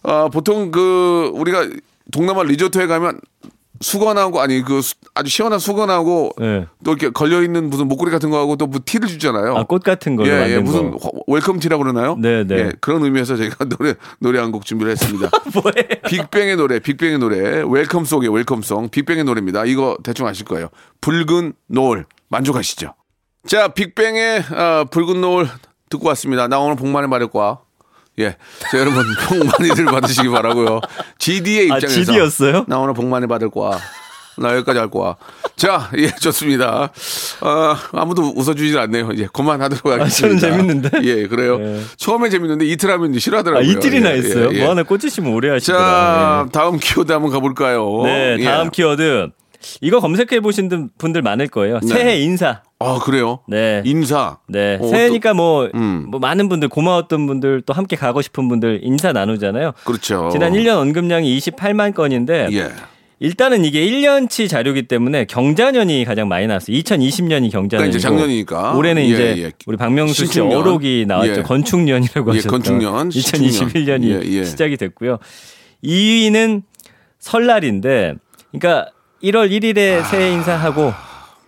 아, 0.02 0.28
보통 0.33 0.71
그 0.71 1.30
우리가 1.35 1.64
동남아 2.12 2.42
리조트에 2.42 2.87
가면 2.87 3.20
수건하고 3.80 4.40
아니 4.40 4.62
그 4.62 4.80
수- 4.82 4.94
아주 5.14 5.28
시원한 5.30 5.58
수건하고 5.58 6.30
네. 6.38 6.66
또 6.84 6.92
이렇게 6.92 7.11
걸려 7.11 7.42
있는 7.42 7.68
무슨 7.70 7.88
목걸이 7.88 8.11
같은 8.12 8.30
거 8.30 8.38
하고 8.38 8.56
또 8.56 8.66
뭐 8.66 8.80
티를 8.84 9.08
주잖아요. 9.08 9.56
아, 9.56 9.64
꽃 9.64 9.82
같은 9.82 10.14
걸로 10.16 10.28
예, 10.30 10.54
예, 10.54 10.58
무슨 10.58 10.92
거. 10.92 10.99
화- 11.02 11.11
welcome 11.26 11.58
tea라고 11.58 11.82
그러나요? 11.82 12.16
네, 12.18 12.44
네. 12.44 12.56
예, 12.56 12.73
그런 12.80 13.02
의미에서 13.04 13.37
저희가 13.37 13.64
노래 13.76 13.94
노래 14.20 14.38
한 14.38 14.52
곡 14.52 14.64
준비를 14.64 14.92
했습니다. 14.92 15.28
뭐예요? 15.52 16.00
빅뱅의 16.08 16.56
노래, 16.56 16.78
빅뱅의 16.78 17.18
노래, 17.18 17.62
welcome 17.66 17.95
song이에요, 17.95 18.32
welcome 18.32 18.66
song. 18.66 18.90
빅뱅의 18.90 19.25
노래입니다. 19.25 19.64
이거 19.64 19.99
대충 20.04 20.26
아실 20.26 20.44
거예요. 20.46 20.68
붉은 21.00 21.52
노을. 21.66 22.06
만족하시죠? 22.28 22.94
자, 23.49 23.68
빅뱅의 23.68 24.44
어, 24.52 24.84
붉은 24.90 25.20
노을 25.20 25.49
듣고 25.90 26.08
왔습니다. 26.08 26.49
나 26.49 26.58
오늘 26.61 26.76
복 26.76 26.88
많이 26.88 27.08
받을 27.11 27.26
거야. 27.28 27.58
예. 28.18 28.37
자, 28.71 28.78
여러분, 28.78 29.04
복 29.28 29.44
많이들 29.47 29.85
받으시기 29.87 30.28
바라고요 30.28 30.80
GD의 31.18 31.71
아, 31.73 31.76
입장에서. 31.76 31.88
GD 31.88 32.18
였어요? 32.18 32.64
나 32.68 32.78
오늘 32.78 32.94
복 32.94 33.06
많이 33.06 33.26
받을 33.26 33.50
거야. 33.50 33.78
나 34.37 34.52
여기까지 34.56 34.80
할 34.80 34.90
거야. 34.90 35.14
자, 35.54 35.90
예, 35.97 36.09
좋습니다. 36.09 36.90
어, 37.40 37.76
아무도 37.92 38.33
웃어주질 38.35 38.76
않네요. 38.80 39.11
이제 39.12 39.28
그만하도록 39.33 39.87
하겠습니다. 39.87 40.06
아, 40.06 40.09
저는 40.09 40.38
재밌는데? 40.38 40.90
예, 41.04 41.26
그래요. 41.28 41.59
예. 41.61 41.80
처음에 41.97 42.30
재밌는데 42.30 42.66
이틀 42.66 42.90
하면 42.90 43.11
이제 43.11 43.18
아, 43.18 43.21
싫어하더라고요. 43.21 43.71
이틀이나 43.71 44.11
예, 44.11 44.16
했어요. 44.16 44.49
예, 44.52 44.56
예. 44.56 44.61
뭐 44.62 44.71
하나 44.71 44.83
꽂으시면 44.83 45.33
오래 45.33 45.49
자, 45.50 45.54
하시더라. 45.54 46.47
다음 46.52 46.78
키워드 46.78 47.12
한번 47.12 47.30
가볼까요? 47.30 48.02
네, 48.04 48.37
네, 48.38 48.44
다음 48.44 48.66
예. 48.66 48.71
키워드. 48.73 49.30
이거 49.80 50.00
검색해 50.00 50.40
보신 50.40 50.90
분들 50.99 51.23
많을 51.23 51.49
거예요. 51.49 51.80
네. 51.80 51.87
새해 51.88 52.18
인사. 52.21 52.62
아, 52.78 52.99
그래요? 53.02 53.40
네. 53.49 53.83
인사. 53.85 54.38
네, 54.49 54.78
어, 54.80 54.87
새해니까 54.88 55.33
뭐, 55.35 55.68
음. 55.75 56.06
뭐 56.11 56.21
많은 56.21 56.49
분들 56.49 56.68
고마웠던 56.68 57.26
분들 57.26 57.62
또 57.66 57.73
함께 57.73 57.97
가고 57.97 58.21
싶은 58.23 58.49
분들 58.49 58.80
인사 58.83 59.12
나누잖아요. 59.12 59.73
또- 59.73 59.85
그렇죠. 59.85 60.28
지난 60.33 60.52
1년 60.52 60.76
언급량이 60.78 61.38
28만 61.38 61.94
건인데 61.94 62.49
예. 62.52 62.71
일단은 63.21 63.64
이게 63.64 63.87
1년치 63.87 64.49
자료기 64.50 64.83
때문에 64.83 65.25
경자년이 65.25 66.04
가장 66.04 66.28
많이 66.28 66.47
나왔어요. 66.47 66.76
2020년이 66.76 67.50
경자년이고 67.50 67.68
그러니까 67.68 67.87
이제 67.88 67.99
작년이니까. 68.00 68.75
올해는 68.75 69.02
예, 69.02 69.06
이제 69.06 69.35
예. 69.38 69.52
우리 69.66 69.76
박명수 69.78 70.26
씨. 70.26 70.40
어록이 70.40 71.06
나왔죠. 71.09 71.33
예. 71.38 71.42
건축년이라고 71.42 72.33
예, 72.33 72.37
하셨죠. 72.38 72.50
건축년, 72.50 73.09
2021년이 73.09 73.50
신축년. 73.52 74.04
예, 74.04 74.21
예. 74.25 74.44
시작이 74.44 74.76
됐고요. 74.76 75.18
2위는 75.85 76.62
설날인데 77.18 78.14
그러니까 78.52 78.90
1월 79.25 79.50
1일에 79.50 80.00
아. 80.00 80.02
새해 80.04 80.31
인사하고 80.33 80.93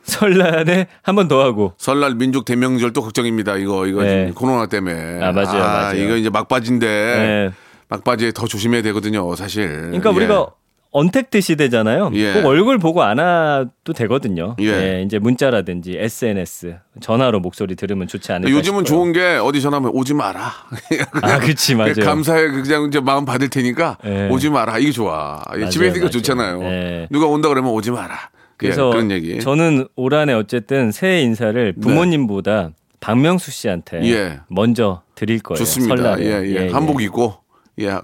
설날에 0.05 0.87
한 1.03 1.15
번 1.17 1.29
더 1.29 1.43
하고 1.45 1.73
설날 1.79 2.15
민족 2.15 2.45
대명절 2.45 2.93
또 2.93 3.03
걱정입니다. 3.03 3.57
이거 3.57 3.87
이거 3.87 4.03
네. 4.03 4.31
코로나 4.35 4.67
때문에. 4.67 5.23
아, 5.23 5.33
맞아요, 5.33 5.59
맞아요. 5.59 6.03
이거 6.03 6.17
이제 6.17 6.31
막바지인데 6.31 6.87
네. 6.87 7.51
막바지에 7.89 8.33
더 8.33 8.47
조심해야 8.47 8.83
되거든요. 8.83 9.35
사실. 9.37 9.69
그러니까 9.69 10.11
예. 10.11 10.15
우리가 10.15 10.47
언택트 10.97 11.43
시대잖아요. 11.43 12.11
예. 12.15 12.33
꼭 12.33 12.47
얼굴 12.47 12.79
보고 12.79 13.03
안 13.03 13.19
와도 13.19 13.93
되거든요. 13.95 14.57
예. 14.61 14.67
예, 14.67 15.03
이제 15.03 15.19
문자라든지 15.19 15.95
SNS, 15.99 16.79
전화로 17.01 17.41
목소리 17.41 17.77
들으면 17.77 18.09
좋지 18.09 18.33
않을까 18.33 18.51
요즘은 18.51 18.87
싶어요. 18.87 18.97
좋은 18.97 19.13
게 19.13 19.37
어디 19.37 19.61
전화하면 19.61 19.91
오지 19.93 20.15
마라. 20.15 20.53
아, 21.21 21.39
그치, 21.39 21.75
맞아요. 21.75 21.95
감사해 22.03 22.49
그냥 22.49 22.87
이제 22.87 22.99
마음 23.01 23.27
받을 23.27 23.51
테니까 23.51 23.99
예. 24.07 24.29
오지 24.31 24.49
마라. 24.49 24.79
이게 24.79 24.91
좋아. 24.91 25.43
예, 25.53 25.59
맞아요, 25.59 25.71
집에 25.71 25.89
있으니까. 25.89 26.09
좋잖아요. 26.09 26.63
예. 26.63 27.09
누가 27.11 27.27
온다 27.27 27.51
그러면 27.51 27.73
오지 27.73 27.91
마라. 27.91 28.31
그래서 28.57 28.89
예, 28.89 28.91
그런 28.93 29.11
얘기. 29.11 29.39
저는 29.39 29.89
올 29.97 30.15
한해 30.15 30.33
어쨌든 30.33 30.93
새해 30.93 31.21
인사를 31.21 31.75
부모님보다 31.75 32.71
박명수 33.01 33.51
씨한테 33.51 34.03
예. 34.05 34.41
먼저 34.49 35.03
드릴 35.15 35.41
거예요. 35.41 35.59
좋습니다. 35.59 35.97
설날에. 35.97 36.25
예, 36.25 36.55
예. 36.55 36.69
한복 36.71 37.03
입고 37.03 37.35
예, 37.81 37.89
여, 37.89 38.01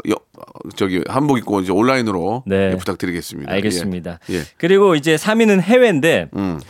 저기 0.76 1.02
한복 1.08 1.38
입고 1.38 1.60
이제 1.60 1.72
온라인으로 1.72 2.42
네. 2.46 2.72
예, 2.72 2.76
부탁드리겠습니다. 2.76 3.50
알겠습니다. 3.52 4.18
예. 4.30 4.34
예. 4.36 4.40
그리고 4.58 4.94
이제 4.94 5.16
3위는 5.16 5.60
해외인데 5.60 6.28
음. 6.36 6.60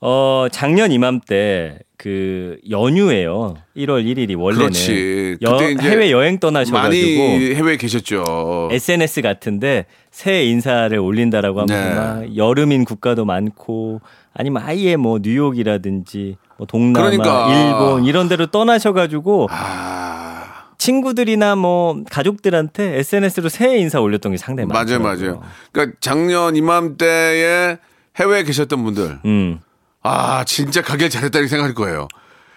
어, 0.00 0.46
작년 0.52 0.92
이맘때 0.92 1.78
그 1.96 2.58
연휴예요. 2.68 3.54
1월 3.76 4.04
1일이 4.04 4.38
원래는 4.38 4.66
그렇지. 4.66 5.38
여- 5.42 5.58
해외 5.80 6.10
여행 6.10 6.38
떠나셔 6.38 6.72
가지고 6.74 7.22
많이 7.22 7.54
해외에 7.54 7.76
계셨죠. 7.78 8.68
SNS 8.70 9.22
같은데 9.22 9.86
새해 10.10 10.44
인사를 10.44 10.96
올린다라고 10.98 11.62
하면서 11.62 11.88
네. 11.88 11.94
막 11.94 12.36
여름인 12.36 12.84
국가도 12.84 13.24
많고 13.24 14.00
아니면 14.34 14.62
아예 14.66 14.96
뭐 14.96 15.18
뉴욕이라든지 15.22 16.36
뭐 16.58 16.66
동남아, 16.66 17.08
그러니까. 17.10 17.48
일본 17.52 18.04
이런 18.04 18.28
데로 18.28 18.46
떠나셔 18.46 18.92
가지고 18.92 19.48
아, 19.50 20.03
친구들이나 20.84 21.56
뭐 21.56 22.02
가족들한테 22.10 22.98
SNS로 22.98 23.48
새해 23.48 23.78
인사 23.78 24.00
올렸던 24.00 24.32
게 24.32 24.38
상당히 24.38 24.68
맞아요, 24.68 24.98
많더라고요. 24.98 25.36
맞아요. 25.36 25.42
그러니까 25.72 25.96
작년 26.00 26.56
이맘때에 26.56 27.78
해외에 28.16 28.42
계셨던 28.44 28.84
분들, 28.84 29.20
음. 29.24 29.60
아 30.02 30.44
진짜 30.44 30.82
가길 30.82 31.08
잘했다는 31.08 31.48
생각할 31.48 31.74
거예요. 31.74 32.08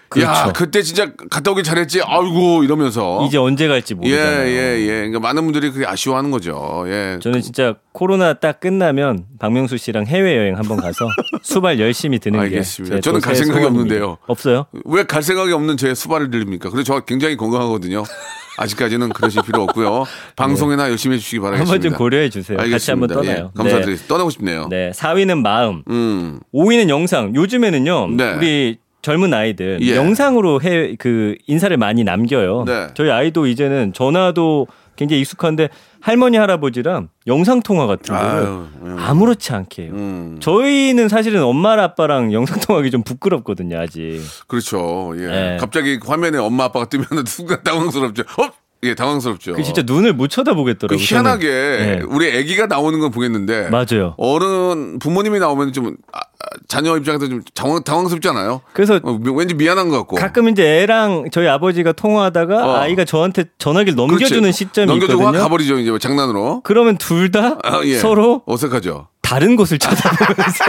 그렇죠. 0.10 0.30
야, 0.32 0.52
그때 0.54 0.82
진짜 0.82 1.12
갔다 1.30 1.52
오길 1.52 1.64
잘했지. 1.64 2.02
아이고 2.02 2.64
이러면서. 2.64 3.26
이제 3.26 3.38
언제 3.38 3.68
갈지 3.68 3.94
어? 3.94 3.98
예, 4.04 4.10
모르잖아요. 4.10 4.48
예, 4.48 4.80
예. 4.82 4.88
그러니까 4.98 5.20
많은 5.20 5.44
분들이 5.44 5.70
그게 5.72 5.86
아쉬워하는 5.86 6.32
거죠. 6.32 6.86
예. 6.88 7.20
저는 7.22 7.42
진짜 7.42 7.76
코로나 7.92 8.34
딱 8.34 8.60
끝나면 8.60 9.26
박명수 9.40 9.78
씨랑 9.78 10.06
해외 10.06 10.38
여행 10.38 10.58
한번 10.58 10.78
가서 10.78 11.08
수발 11.44 11.80
열심히 11.80 12.20
드는 12.20 12.40
알겠습니다. 12.40 12.96
게 12.98 13.02
저는 13.02 13.20
제갈 13.20 13.36
생각이 13.36 13.60
소원입니다. 13.62 13.82
없는데요. 13.96 14.18
없어요? 14.28 14.66
왜 14.86 15.04
갈 15.04 15.24
생각이 15.24 15.52
없는 15.52 15.78
제 15.78 15.94
수발을 15.94 16.30
들립니까? 16.30 16.70
그래서 16.70 16.84
저 16.86 17.00
굉장히 17.02 17.36
건강하거든요. 17.38 18.04
아직까지는 18.60 19.10
그러실 19.10 19.42
필요 19.46 19.62
없고요. 19.64 20.06
방송이나 20.36 20.90
열심히 20.90 21.16
해주시기 21.18 21.40
바라겠습니다. 21.40 21.72
한번 21.74 21.90
좀 21.90 21.98
고려해 21.98 22.30
주세요. 22.30 22.58
같이 22.58 22.68
알겠습니다. 22.72 22.94
한번 22.94 23.26
떠나요. 23.34 23.52
예, 23.54 23.58
감사드립니다. 23.58 24.04
떠나고 24.08 24.30
싶네요. 24.32 24.68
네. 24.70 24.88
네. 24.88 24.92
4위는 24.92 25.42
마음. 25.42 25.84
음, 25.90 26.40
5위는 26.54 26.90
영상. 26.90 27.36
요즘에는요. 27.36 28.08
네. 28.16 28.34
우리 28.34 28.78
젊은 29.08 29.34
아이들 29.34 29.80
예. 29.82 29.96
영상으로 29.96 30.62
해 30.62 30.96
그 31.00 31.36
인사를 31.48 31.76
많이 31.78 32.04
남겨요. 32.04 32.64
네. 32.66 32.88
저희 32.94 33.10
아이도 33.10 33.48
이제는 33.48 33.94
전화도 33.94 34.68
굉장히 34.96 35.22
익숙한데 35.22 35.70
할머니 36.02 36.38
할아버지랑 36.38 37.10
영상 37.28 37.62
통화 37.62 37.86
같은 37.88 38.16
거를 38.16 38.44
음. 38.82 38.96
아무렇지 39.00 39.54
않게 39.54 39.84
해요. 39.84 39.92
음, 39.94 40.38
저희는 40.42 41.08
사실은 41.08 41.44
엄마랑 41.44 41.86
아빠랑 41.86 42.34
영상 42.34 42.60
통화하기 42.60 42.90
좀 42.92 43.04
부끄럽거든요, 43.04 43.80
아직. 43.80 44.20
그렇죠. 44.48 45.14
예. 45.18 45.28
네. 45.28 45.58
갑자기 45.60 46.00
화면에 46.04 46.38
엄마 46.40 46.66
아빠가 46.66 46.86
뜨면 46.86 47.06
순간 47.28 47.64
당황스럽죠. 47.64 48.24
어? 48.24 48.50
예, 48.84 48.94
당황스럽죠. 48.94 49.54
그 49.54 49.64
진짜 49.64 49.82
눈을 49.86 50.14
못그 50.14 50.28
쳐다보겠더라고요. 50.30 51.04
희한하게 51.04 51.46
저는. 51.48 52.00
네. 52.00 52.02
우리 52.08 52.28
아기가 52.38 52.68
나오는 52.68 53.00
건 53.00 53.10
보겠는데 53.12 53.70
맞아요. 53.70 54.14
어른 54.18 55.00
부모님이 55.00 55.40
나오면 55.40 55.74
좀 55.74 55.96
아, 56.14 56.20
아, 56.20 56.46
자녀 56.68 56.96
입장에서 56.96 57.28
좀 57.28 57.42
당황, 57.56 57.84
당황스럽지 57.84 58.30
않아요? 58.30 58.62
그래서 58.74 59.00
어, 59.04 59.20
왠지 59.34 59.56
미안한 59.56 59.90
것 59.90 59.98
같고. 59.98 60.16
가끔 60.18 60.48
이제 60.50 60.82
애랑 60.84 61.30
저희 61.32 61.48
아버지가 61.48 61.94
통화하다가 61.94 62.68
어. 62.68 62.76
아이가 62.78 63.04
저한테 63.04 63.46
전화기를 63.58 63.96
그렇지. 63.96 64.12
넘겨주는 64.14 64.52
시점이 64.52 64.86
넘겨주고 64.88 65.24
확 65.24 65.30
있거든요. 65.30 65.44
가버리죠 65.44 65.80
이제 65.80 65.98
장난으로. 66.00 66.62
그러면 66.64 66.98
둘다 66.98 67.58
아, 67.64 67.82
예. 67.84 67.98
서로 67.98 68.44
어색하죠. 68.46 69.08
다른 69.24 69.56
곳을 69.58 69.78
쳐다보면서 69.80 70.66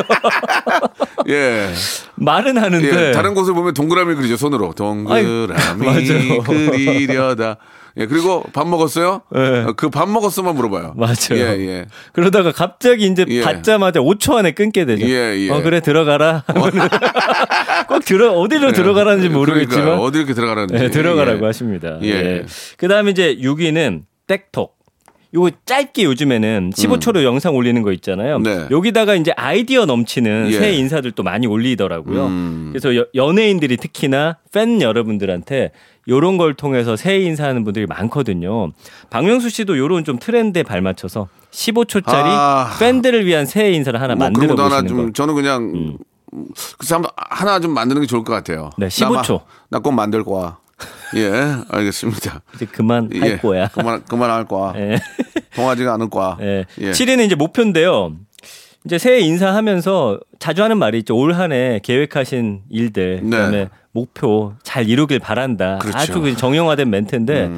예. 1.29 1.71
말은 2.17 2.57
하는데 2.59 3.09
예. 3.09 3.13
다른 3.13 3.35
곳을 3.35 3.55
보면 3.55 3.75
동그라미 3.75 4.15
그리죠 4.17 4.37
손으로. 4.37 4.73
동그라미 4.73 5.55
맞아요. 5.85 6.43
그리려다. 6.43 7.59
예. 7.99 8.07
그리고 8.07 8.43
밥 8.53 8.67
먹었어요? 8.69 9.23
예. 9.35 9.67
그 9.77 9.91
밥 9.91 10.09
먹었어만 10.09 10.55
물어봐요. 10.55 10.95
맞아요. 10.97 11.15
예, 11.33 11.39
예. 11.67 11.87
그러다가 12.13 12.53
갑자기 12.53 13.07
이제 13.07 13.25
예. 13.29 13.43
받자마자 13.43 14.01
5초 14.01 14.35
안에 14.37 14.53
끊게 14.53 14.85
되죠. 14.85 15.07
예, 15.07 15.37
예. 15.37 15.51
어 15.51 15.61
그래 15.63 15.81
들어가라. 15.81 16.45
꼭 17.89 18.05
들어 18.05 18.33
어디로 18.33 18.73
들어가라는지 18.73 19.29
모르겠지만 19.29 19.85
그러니까 19.85 20.03
어디 20.05 20.19
이렇게 20.19 20.35
들어가라는지. 20.35 20.75
네, 20.75 20.91
들어가라고 20.91 21.41
예. 21.43 21.47
하십니다. 21.47 21.99
예. 22.03 22.09
예. 22.09 22.45
그 22.77 22.89
다음에 22.89 23.11
이제 23.11 23.37
6위는 23.37 24.03
땡톡. 24.27 24.78
요거 25.35 25.51
짧게 25.67 26.05
요즘에는 26.05 26.71
15초로 26.75 27.23
영상 27.23 27.55
올리는 27.55 27.83
거 27.83 27.93
있잖아요. 27.93 28.37
음. 28.37 28.43
네. 28.45 28.67
여기다가 28.71 29.15
이제 29.15 29.31
아이디어 29.37 29.85
넘치는 29.85 30.49
예. 30.51 30.59
새 30.59 30.73
인사들 30.73 31.13
또 31.13 31.23
많이 31.23 31.47
올리더라고요. 31.47 32.27
음. 32.27 32.69
그래서 32.73 32.97
여- 32.97 33.05
연예인들이 33.15 33.77
특히나 33.77 34.39
팬 34.53 34.81
여러분들한테 34.81 35.73
요런 36.09 36.39
걸 36.39 36.55
통해서 36.55 36.97
새해 36.97 37.19
인사하는 37.21 37.65
분들이 37.65 37.85
많거든요. 37.87 38.73
박명수 39.11 39.51
씨도 39.51 39.77
요런 39.77 40.05
좀 40.05 40.19
트렌드에 40.19 40.63
발맞춰서 40.63 41.29
15초짜리 41.51 42.07
아. 42.15 42.75
팬들을 42.81 43.27
위한 43.27 43.45
새해 43.45 43.73
인사를 43.73 44.01
하나 44.01 44.15
뭐 44.15 44.25
만들어 44.27 44.41
그런 44.47 44.57
것도 44.57 44.63
하나 44.65 44.77
보시는 44.83 44.89
좀 44.89 45.07
거. 45.09 45.13
저는 45.13 45.35
그냥 45.35 45.99
그래서 46.79 46.95
한번 46.95 47.11
하나 47.17 47.61
좀 47.61 47.73
만드는 47.75 48.01
게 48.01 48.07
좋을 48.07 48.25
것 48.25 48.33
같아요. 48.33 48.71
네, 48.79 48.89
15초. 48.89 49.43
나 49.69 49.79
꼭 49.81 49.93
만들 49.93 50.25
거야. 50.25 50.57
예, 51.17 51.31
알겠습니다. 51.69 52.43
이제 52.55 52.67
그만 52.67 53.09
예, 53.15 53.21
할 53.21 53.39
거야. 53.41 53.69
그만 53.69 54.03
그만 54.09 54.31
할 54.31 54.45
거야. 54.45 54.73
예. 54.77 54.99
통하지가 55.55 55.95
않을 55.95 56.11
거야. 56.11 56.37
예. 56.41 56.65
예. 56.81 56.91
7위는 56.93 57.27
이제 57.27 57.35
목표인데요. 57.35 58.13
이제 58.85 58.99
새해 58.99 59.21
인사하면서 59.21 60.21
자주 60.39 60.63
하는 60.63 60.79
말이 60.79 60.99
있죠. 60.99 61.17
올 61.17 61.33
한 61.35 61.53
해 61.53 61.81
계획하신 61.83 62.63
일들, 62.71 63.21
네. 63.25 63.31
그다음에 63.31 63.69
목표 63.93 64.55
잘 64.63 64.89
이루길 64.89 65.19
바란다. 65.19 65.79
그렇죠. 65.79 65.97
음. 65.99 66.01
아주 66.01 66.21
그 66.21 66.37
정형화된 66.37 66.89
멘트인데 66.89 67.51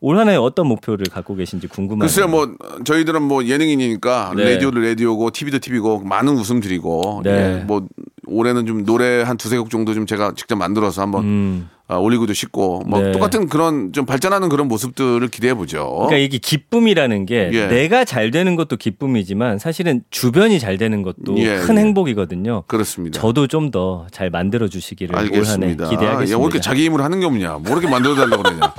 올한해 0.00 0.36
어떤 0.36 0.66
목표를 0.66 1.06
갖고 1.10 1.34
계신지 1.34 1.66
궁금하네요. 1.68 2.06
글쎄요, 2.06 2.28
뭐 2.28 2.54
저희들은 2.84 3.22
뭐 3.22 3.44
예능인이니까 3.46 4.34
네. 4.36 4.52
라디오도 4.54 4.80
라디오고 4.80 5.30
TV도 5.30 5.58
TV고 5.60 6.00
많은 6.00 6.34
웃음 6.34 6.60
드리고 6.60 7.22
네. 7.24 7.30
예, 7.60 7.64
뭐 7.64 7.86
올해는 8.26 8.66
좀 8.66 8.84
노래 8.84 9.22
한 9.22 9.36
두세 9.38 9.56
곡 9.56 9.70
정도 9.70 9.94
좀 9.94 10.04
제가 10.04 10.34
직접 10.36 10.56
만들어서 10.56 11.00
한번 11.02 11.24
음. 11.24 11.70
아, 11.88 11.96
올리고도 11.96 12.32
싶고 12.32 12.82
뭐 12.86 13.00
네. 13.00 13.12
똑같은 13.12 13.48
그런 13.48 13.92
좀 13.92 14.06
발전하는 14.06 14.48
그런 14.48 14.66
모습들을 14.66 15.26
기대해 15.28 15.54
보죠. 15.54 15.88
그러니까 16.06 16.16
이게 16.16 16.38
기쁨이라는 16.38 17.26
게 17.26 17.50
예. 17.52 17.66
내가 17.68 18.04
잘 18.04 18.32
되는 18.32 18.56
것도 18.56 18.76
기쁨이지만 18.76 19.58
사실은 19.60 20.02
주변이 20.10 20.58
잘 20.58 20.78
되는 20.78 21.02
것도 21.02 21.36
예, 21.38 21.58
큰 21.58 21.76
예. 21.76 21.80
행복이거든요. 21.82 22.64
그렇습니다. 22.66 23.20
저도 23.20 23.46
좀 23.46 23.70
더 23.70 24.06
잘 24.10 24.30
만들어 24.30 24.66
주시기를 24.68 25.14
올한해 25.14 25.30
알겠습니다. 25.32 25.88
기대하겠습니다. 25.90 26.32
야, 26.32 26.36
왜 26.38 26.42
이렇게 26.42 26.60
자기 26.60 26.84
힘으로 26.84 27.04
하는 27.04 27.20
게 27.20 27.26
없냐? 27.26 27.58
뭐 27.62 27.72
이렇게 27.72 27.88
만들어 27.88 28.14
달라고 28.14 28.42
그러냐? 28.42 28.72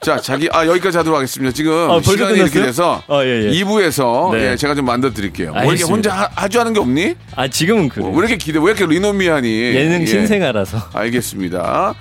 자, 0.00 0.18
자기 0.20 0.48
아 0.52 0.66
여기까지 0.66 0.98
하도록 0.98 1.16
하겠습니다. 1.16 1.52
지금 1.54 1.72
아, 1.90 2.00
시간이 2.02 2.34
이렇게 2.38 2.50
끝났어요? 2.50 2.64
돼서 2.66 3.02
아, 3.08 3.24
예, 3.24 3.44
예. 3.46 3.50
2부에서 3.62 4.32
네. 4.34 4.52
예, 4.52 4.56
제가 4.56 4.74
좀 4.74 4.84
만들어 4.84 5.12
드릴게요. 5.14 5.48
왜 5.54 5.60
이렇게 5.60 5.70
알겠습니다. 5.70 5.94
혼자 5.94 6.12
하, 6.14 6.30
아주 6.44 6.60
하는 6.60 6.72
게 6.74 6.80
없니? 6.80 7.14
아 7.36 7.48
지금은 7.48 7.88
그래. 7.88 8.04
왜 8.06 8.12
이렇게 8.18 8.36
기대? 8.36 8.58
왜 8.58 8.64
이렇게 8.66 8.86
리노미하니? 8.86 9.48
예능 9.50 10.02
예. 10.02 10.06
신생아라서. 10.06 10.78
알겠습니다. 10.92 11.94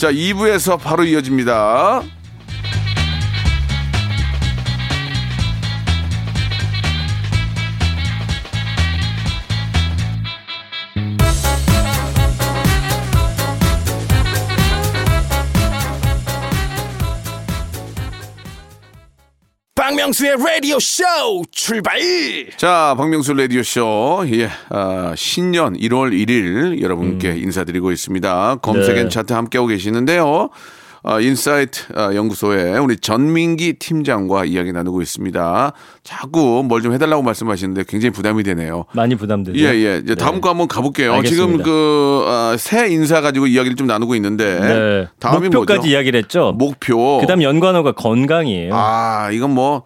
자, 0.00 0.10
2부에서 0.10 0.80
바로 0.80 1.04
이어집니다. 1.04 2.02
박명수의 20.00 20.36
라디오 20.38 20.78
쇼 20.80 21.04
출발 21.50 22.00
자, 22.56 22.94
박명수 22.96 23.34
라디오 23.34 23.62
쇼. 23.62 24.22
예, 24.32 24.48
아, 24.70 25.12
신년 25.14 25.76
1월 25.76 26.12
1일 26.12 26.80
여러분께 26.80 27.36
인사드리고 27.36 27.92
있습니다. 27.92 28.56
검색엔 28.62 28.96
음. 28.96 29.02
네. 29.04 29.08
차트 29.10 29.34
함께하고 29.34 29.68
계시는데요. 29.68 30.48
아, 31.02 31.18
인사이트 31.20 31.84
아, 31.94 32.14
연구소의 32.14 32.78
우리 32.78 32.96
전민기 32.98 33.74
팀장과 33.74 34.44
이야기 34.44 34.72
나누고 34.72 35.00
있습니다. 35.02 35.72
자꾸 36.02 36.62
뭘 36.66 36.80
좀 36.80 36.92
해달라고 36.94 37.22
말씀하시는데 37.22 37.84
굉장히 37.88 38.10
부담이 38.10 38.42
되네요. 38.42 38.84
많이 38.92 39.14
부담되죠. 39.14 39.58
예, 39.58 39.64
예. 39.74 40.00
이제 40.02 40.14
다음 40.14 40.36
네. 40.36 40.40
거 40.40 40.48
한번 40.50 40.66
가볼게요. 40.66 41.12
알겠습니다. 41.14 41.46
지금 41.46 41.62
그, 41.62 42.24
아, 42.26 42.56
새해 42.58 42.88
인사 42.88 43.20
가지고 43.20 43.46
이야기를 43.46 43.76
좀 43.76 43.86
나누고 43.86 44.14
있는데. 44.14 44.60
네. 44.60 45.08
다음이 45.18 45.48
목표까지 45.48 45.78
뭐죠? 45.80 45.88
이야기를 45.90 46.18
했죠. 46.22 46.52
목표. 46.56 47.18
그다음 47.20 47.42
연관어가 47.42 47.92
건강이에요. 47.92 48.72
아, 48.74 49.30
이건 49.30 49.50
뭐, 49.54 49.82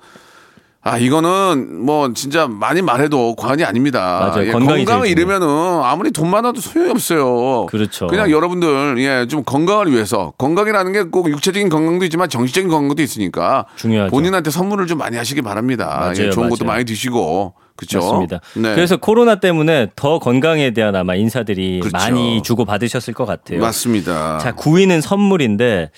아, 0.86 0.98
이거는 0.98 1.82
뭐 1.82 2.12
진짜 2.12 2.46
많이 2.46 2.82
말해도 2.82 3.36
과언이 3.36 3.64
아닙니다. 3.64 4.30
맞아요. 4.34 4.48
예, 4.48 4.52
건강이 4.52 4.84
건강을 4.84 5.08
잃으면은 5.08 5.46
아무리 5.82 6.10
돈 6.10 6.28
많아도 6.30 6.60
소용이 6.60 6.90
없어요. 6.90 7.64
그렇죠. 7.66 8.06
그냥 8.06 8.30
여러분들, 8.30 8.96
예, 8.98 9.26
좀 9.26 9.42
건강을 9.44 9.90
위해서. 9.90 10.34
건강이라는 10.36 10.92
게 10.92 11.04
꼭 11.04 11.30
육체적인 11.30 11.68
건강도 11.70 12.04
있지만 12.06 12.28
정신적인 12.28 12.68
건강도 12.68 13.02
있으니까. 13.02 13.64
중요하죠. 13.76 14.10
본인한테 14.10 14.50
선물을 14.50 14.86
좀 14.86 14.98
많이 14.98 15.16
하시기 15.16 15.40
바랍니다. 15.42 15.86
맞아요, 16.00 16.14
예, 16.18 16.30
좋은 16.30 16.48
것도 16.50 16.64
맞아요. 16.64 16.74
많이 16.74 16.84
드시고. 16.84 17.54
그렇죠. 17.76 17.98
맞습니다. 18.00 18.40
네. 18.54 18.74
그래서 18.74 18.96
코로나 18.96 19.36
때문에 19.36 19.88
더 19.96 20.18
건강에 20.18 20.70
대한 20.72 20.94
아마 20.96 21.14
인사들이 21.14 21.80
그렇죠. 21.80 21.96
많이 21.96 22.42
주고 22.42 22.64
받으셨을 22.64 23.14
것 23.14 23.24
같아요. 23.26 23.60
맞습니다. 23.60 24.38
자, 24.38 24.52
9위는 24.52 25.00
선물인데 25.00 25.90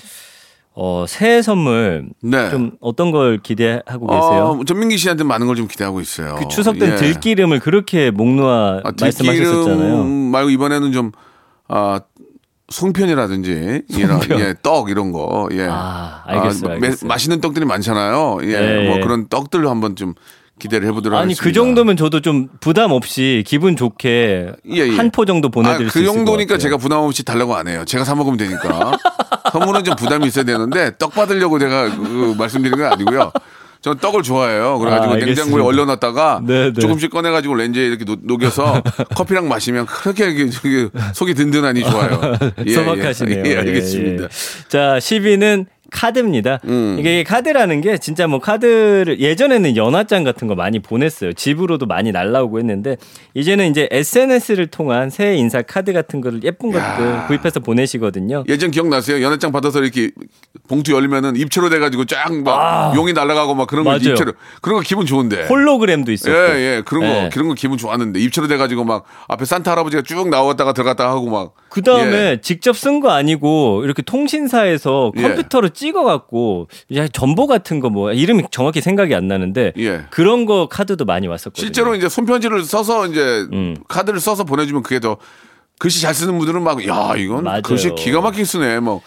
어, 0.78 1.06
새해 1.08 1.40
선물 1.40 2.10
네. 2.22 2.50
좀 2.50 2.72
어떤 2.80 3.10
걸 3.10 3.38
기대하고 3.38 4.06
계세요? 4.06 4.58
어, 4.60 4.64
전민기 4.64 4.98
씨한테 4.98 5.24
많은 5.24 5.46
걸 5.46 5.56
좀 5.56 5.66
기대하고 5.68 6.00
있어요. 6.02 6.34
그 6.38 6.48
추석 6.48 6.78
때는 6.78 6.92
예. 6.94 6.96
들기름을 6.98 7.60
그렇게 7.60 8.10
목 8.10 8.28
놓아 8.34 8.82
아, 8.84 8.92
말씀하셨었잖아요. 9.00 9.64
들기름 9.78 10.06
말고 10.30 10.50
이번에는 10.50 10.92
좀 10.92 11.12
아, 11.68 12.00
송편이라든지 12.68 13.82
이런. 13.88 14.20
예, 14.38 14.54
떡 14.62 14.90
이런 14.90 15.12
거 15.12 15.48
예. 15.52 15.66
아, 15.70 16.22
알겠어요, 16.26 16.68
매- 16.68 16.74
알겠어요. 16.74 17.08
맛있는 17.08 17.40
떡들이 17.40 17.64
많잖아요. 17.64 18.38
예. 18.42 18.48
예, 18.82 18.86
뭐 18.88 18.96
예. 18.98 19.00
그런 19.00 19.28
떡들을 19.28 19.66
한번 19.68 19.96
좀 19.96 20.14
기대를 20.58 20.88
해보도록 20.88 21.18
아니 21.18 21.24
하겠습니다. 21.34 21.42
그 21.44 21.52
정도면 21.52 21.96
저도 21.96 22.20
좀 22.20 22.48
부담 22.60 22.90
없이 22.92 23.44
기분 23.46 23.76
좋게 23.76 24.52
예, 24.72 24.76
예. 24.76 24.96
한포 24.96 25.24
정도 25.26 25.50
보내드릴 25.50 25.88
아, 25.88 25.90
수 25.90 25.98
그 25.98 26.00
있을 26.00 26.12
것 26.12 26.14
정도니까 26.16 26.54
같아요. 26.54 26.58
제가 26.62 26.76
부담 26.78 27.00
없이 27.00 27.22
달라고 27.24 27.54
안 27.56 27.68
해요. 27.68 27.84
제가 27.86 28.04
사 28.04 28.14
먹으면 28.14 28.38
되니까. 28.38 28.96
선물은 29.52 29.84
좀 29.84 29.94
부담이 29.96 30.26
있어야 30.26 30.44
되는데 30.44 30.92
떡 30.98 31.12
받으려고 31.14 31.58
제가 31.58 31.94
그 31.96 32.34
말씀드린 32.38 32.76
건 32.78 32.92
아니고요. 32.92 33.32
저는 33.82 33.98
떡을 33.98 34.22
좋아해요. 34.22 34.78
그래가지고 34.78 35.12
아. 35.12 35.16
냉장고에 35.16 35.62
얼려놨다가 35.62 36.40
네, 36.44 36.72
네. 36.72 36.80
조금씩 36.80 37.10
꺼내가지고 37.10 37.54
렌즈에 37.54 37.86
이렇게 37.86 38.04
녹- 38.04 38.20
녹여서 38.22 38.82
커피랑 39.14 39.48
마시면 39.48 39.86
그렇게 39.86 40.48
속이 41.14 41.34
든든하니 41.34 41.84
좋아요. 41.84 42.20
예, 42.66 42.72
소박하시네요. 42.72 43.42
예, 43.46 43.50
예, 43.50 43.56
알겠습니다. 43.58 44.22
예, 44.22 44.24
예. 44.24 44.28
자, 44.68 44.96
10위는 44.98 45.66
카드입니다. 45.90 46.61
음. 46.64 46.96
이게 46.99 47.22
카드라는 47.25 47.81
게 47.81 47.99
진짜 47.99 48.27
뭐 48.27 48.38
카드를 48.38 49.20
예전에는 49.20 49.77
연화장 49.77 50.25
같은 50.25 50.49
거 50.49 50.55
많이 50.55 50.79
보냈어요. 50.79 51.33
집으로도 51.33 51.87
많이 51.87 52.12
날라오고 52.12 52.59
했는데 52.59 52.96
이제는 53.35 53.70
이제 53.70 53.88
SNS를 53.90 54.68
통한 54.68 55.11
새해 55.11 55.37
인사 55.37 55.62
카드 55.62 55.92
같은 55.92 56.20
거를 56.20 56.42
예쁜 56.44 56.72
것들 56.72 57.27
구입해서 57.27 57.61
보내시거든요. 57.61 58.44
예전 58.49 58.70
기억나세요? 58.70 59.22
연회장 59.22 59.53
받아서 59.53 59.83
이렇게 59.83 60.11
봉투 60.68 60.92
열면은 60.92 61.37
입체로 61.37 61.68
돼 61.68 61.79
가지고 61.79 62.05
쫙막 62.05 62.96
용이 62.96 63.12
날아가고 63.12 63.55
막 63.55 63.66
그런 63.66 63.85
거. 63.85 63.96
입체로 63.96 64.33
그런 64.61 64.79
거 64.79 64.83
기분 64.83 65.07
좋은데. 65.07 65.46
홀로그램도 65.46 66.12
있었고. 66.12 66.37
예, 66.37 66.77
예, 66.77 66.83
그런 66.85 67.03
거, 67.03 67.09
예. 67.09 67.31
그런 67.33 67.49
거 67.49 67.55
기분 67.55 67.79
좋았는데, 67.79 68.20
입체로 68.20 68.46
돼 68.46 68.57
가지고 68.57 68.85
막, 68.85 69.05
앞에 69.29 69.44
산타 69.44 69.70
할아버지가 69.70 70.03
쭉 70.03 70.29
나왔다가 70.29 70.72
들어갔다 70.72 71.09
하고 71.09 71.31
막. 71.31 71.55
그 71.68 71.83
다음에 71.83 72.12
예. 72.12 72.40
직접 72.40 72.77
쓴 72.77 73.01
거 73.01 73.11
아니고 73.11 73.83
이렇게 73.85 74.01
통신사에서 74.03 75.12
예. 75.16 75.22
컴퓨터로 75.22 75.68
찍어갖고 75.76 76.68
이제 76.88 77.08
정보 77.12 77.46
같은 77.46 77.80
거 77.80 77.86
뭐 77.88 78.12
이름이 78.12 78.44
정확히 78.50 78.80
생각이 78.80 79.14
안 79.14 79.28
나는데 79.28 79.72
예. 79.78 80.02
그런 80.10 80.44
거 80.44 80.66
카드도 80.68 81.04
많이 81.04 81.28
왔었거든요. 81.28 81.64
실제로 81.64 81.94
이제 81.94 82.08
손편지를 82.08 82.64
써서 82.64 83.06
이제 83.06 83.46
음. 83.52 83.76
카드를 83.86 84.18
써서 84.18 84.42
보내주면 84.44 84.82
그게 84.82 84.98
더 84.98 85.16
글씨 85.78 86.00
잘 86.02 86.14
쓰는 86.14 86.36
분들은 86.38 86.62
막, 86.62 86.84
야, 86.88 87.14
이건 87.16 87.44
맞아요. 87.44 87.62
글씨 87.62 87.94
기가 87.94 88.20
막히게 88.22 88.44
쓰네. 88.44 88.80
뭐. 88.80 89.02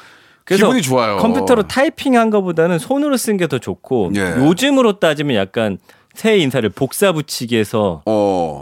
그래서 0.46 0.66
기분이 0.66 0.82
좋아요. 0.82 1.18
컴퓨터로 1.18 1.64
타이핑한 1.68 2.30
것보다는 2.30 2.80
손으로 2.80 3.18
쓴 3.18 3.38
게 3.38 3.48
더 3.48 3.58
좋고 3.60 4.12
예. 4.16 4.36
요즘으로 4.38 5.00
따지면 5.00 5.36
약간 5.36 5.78
새해 6.14 6.38
인사를 6.40 6.68
복사 6.70 7.12
붙이기해서 7.12 8.02
어. 8.06 8.12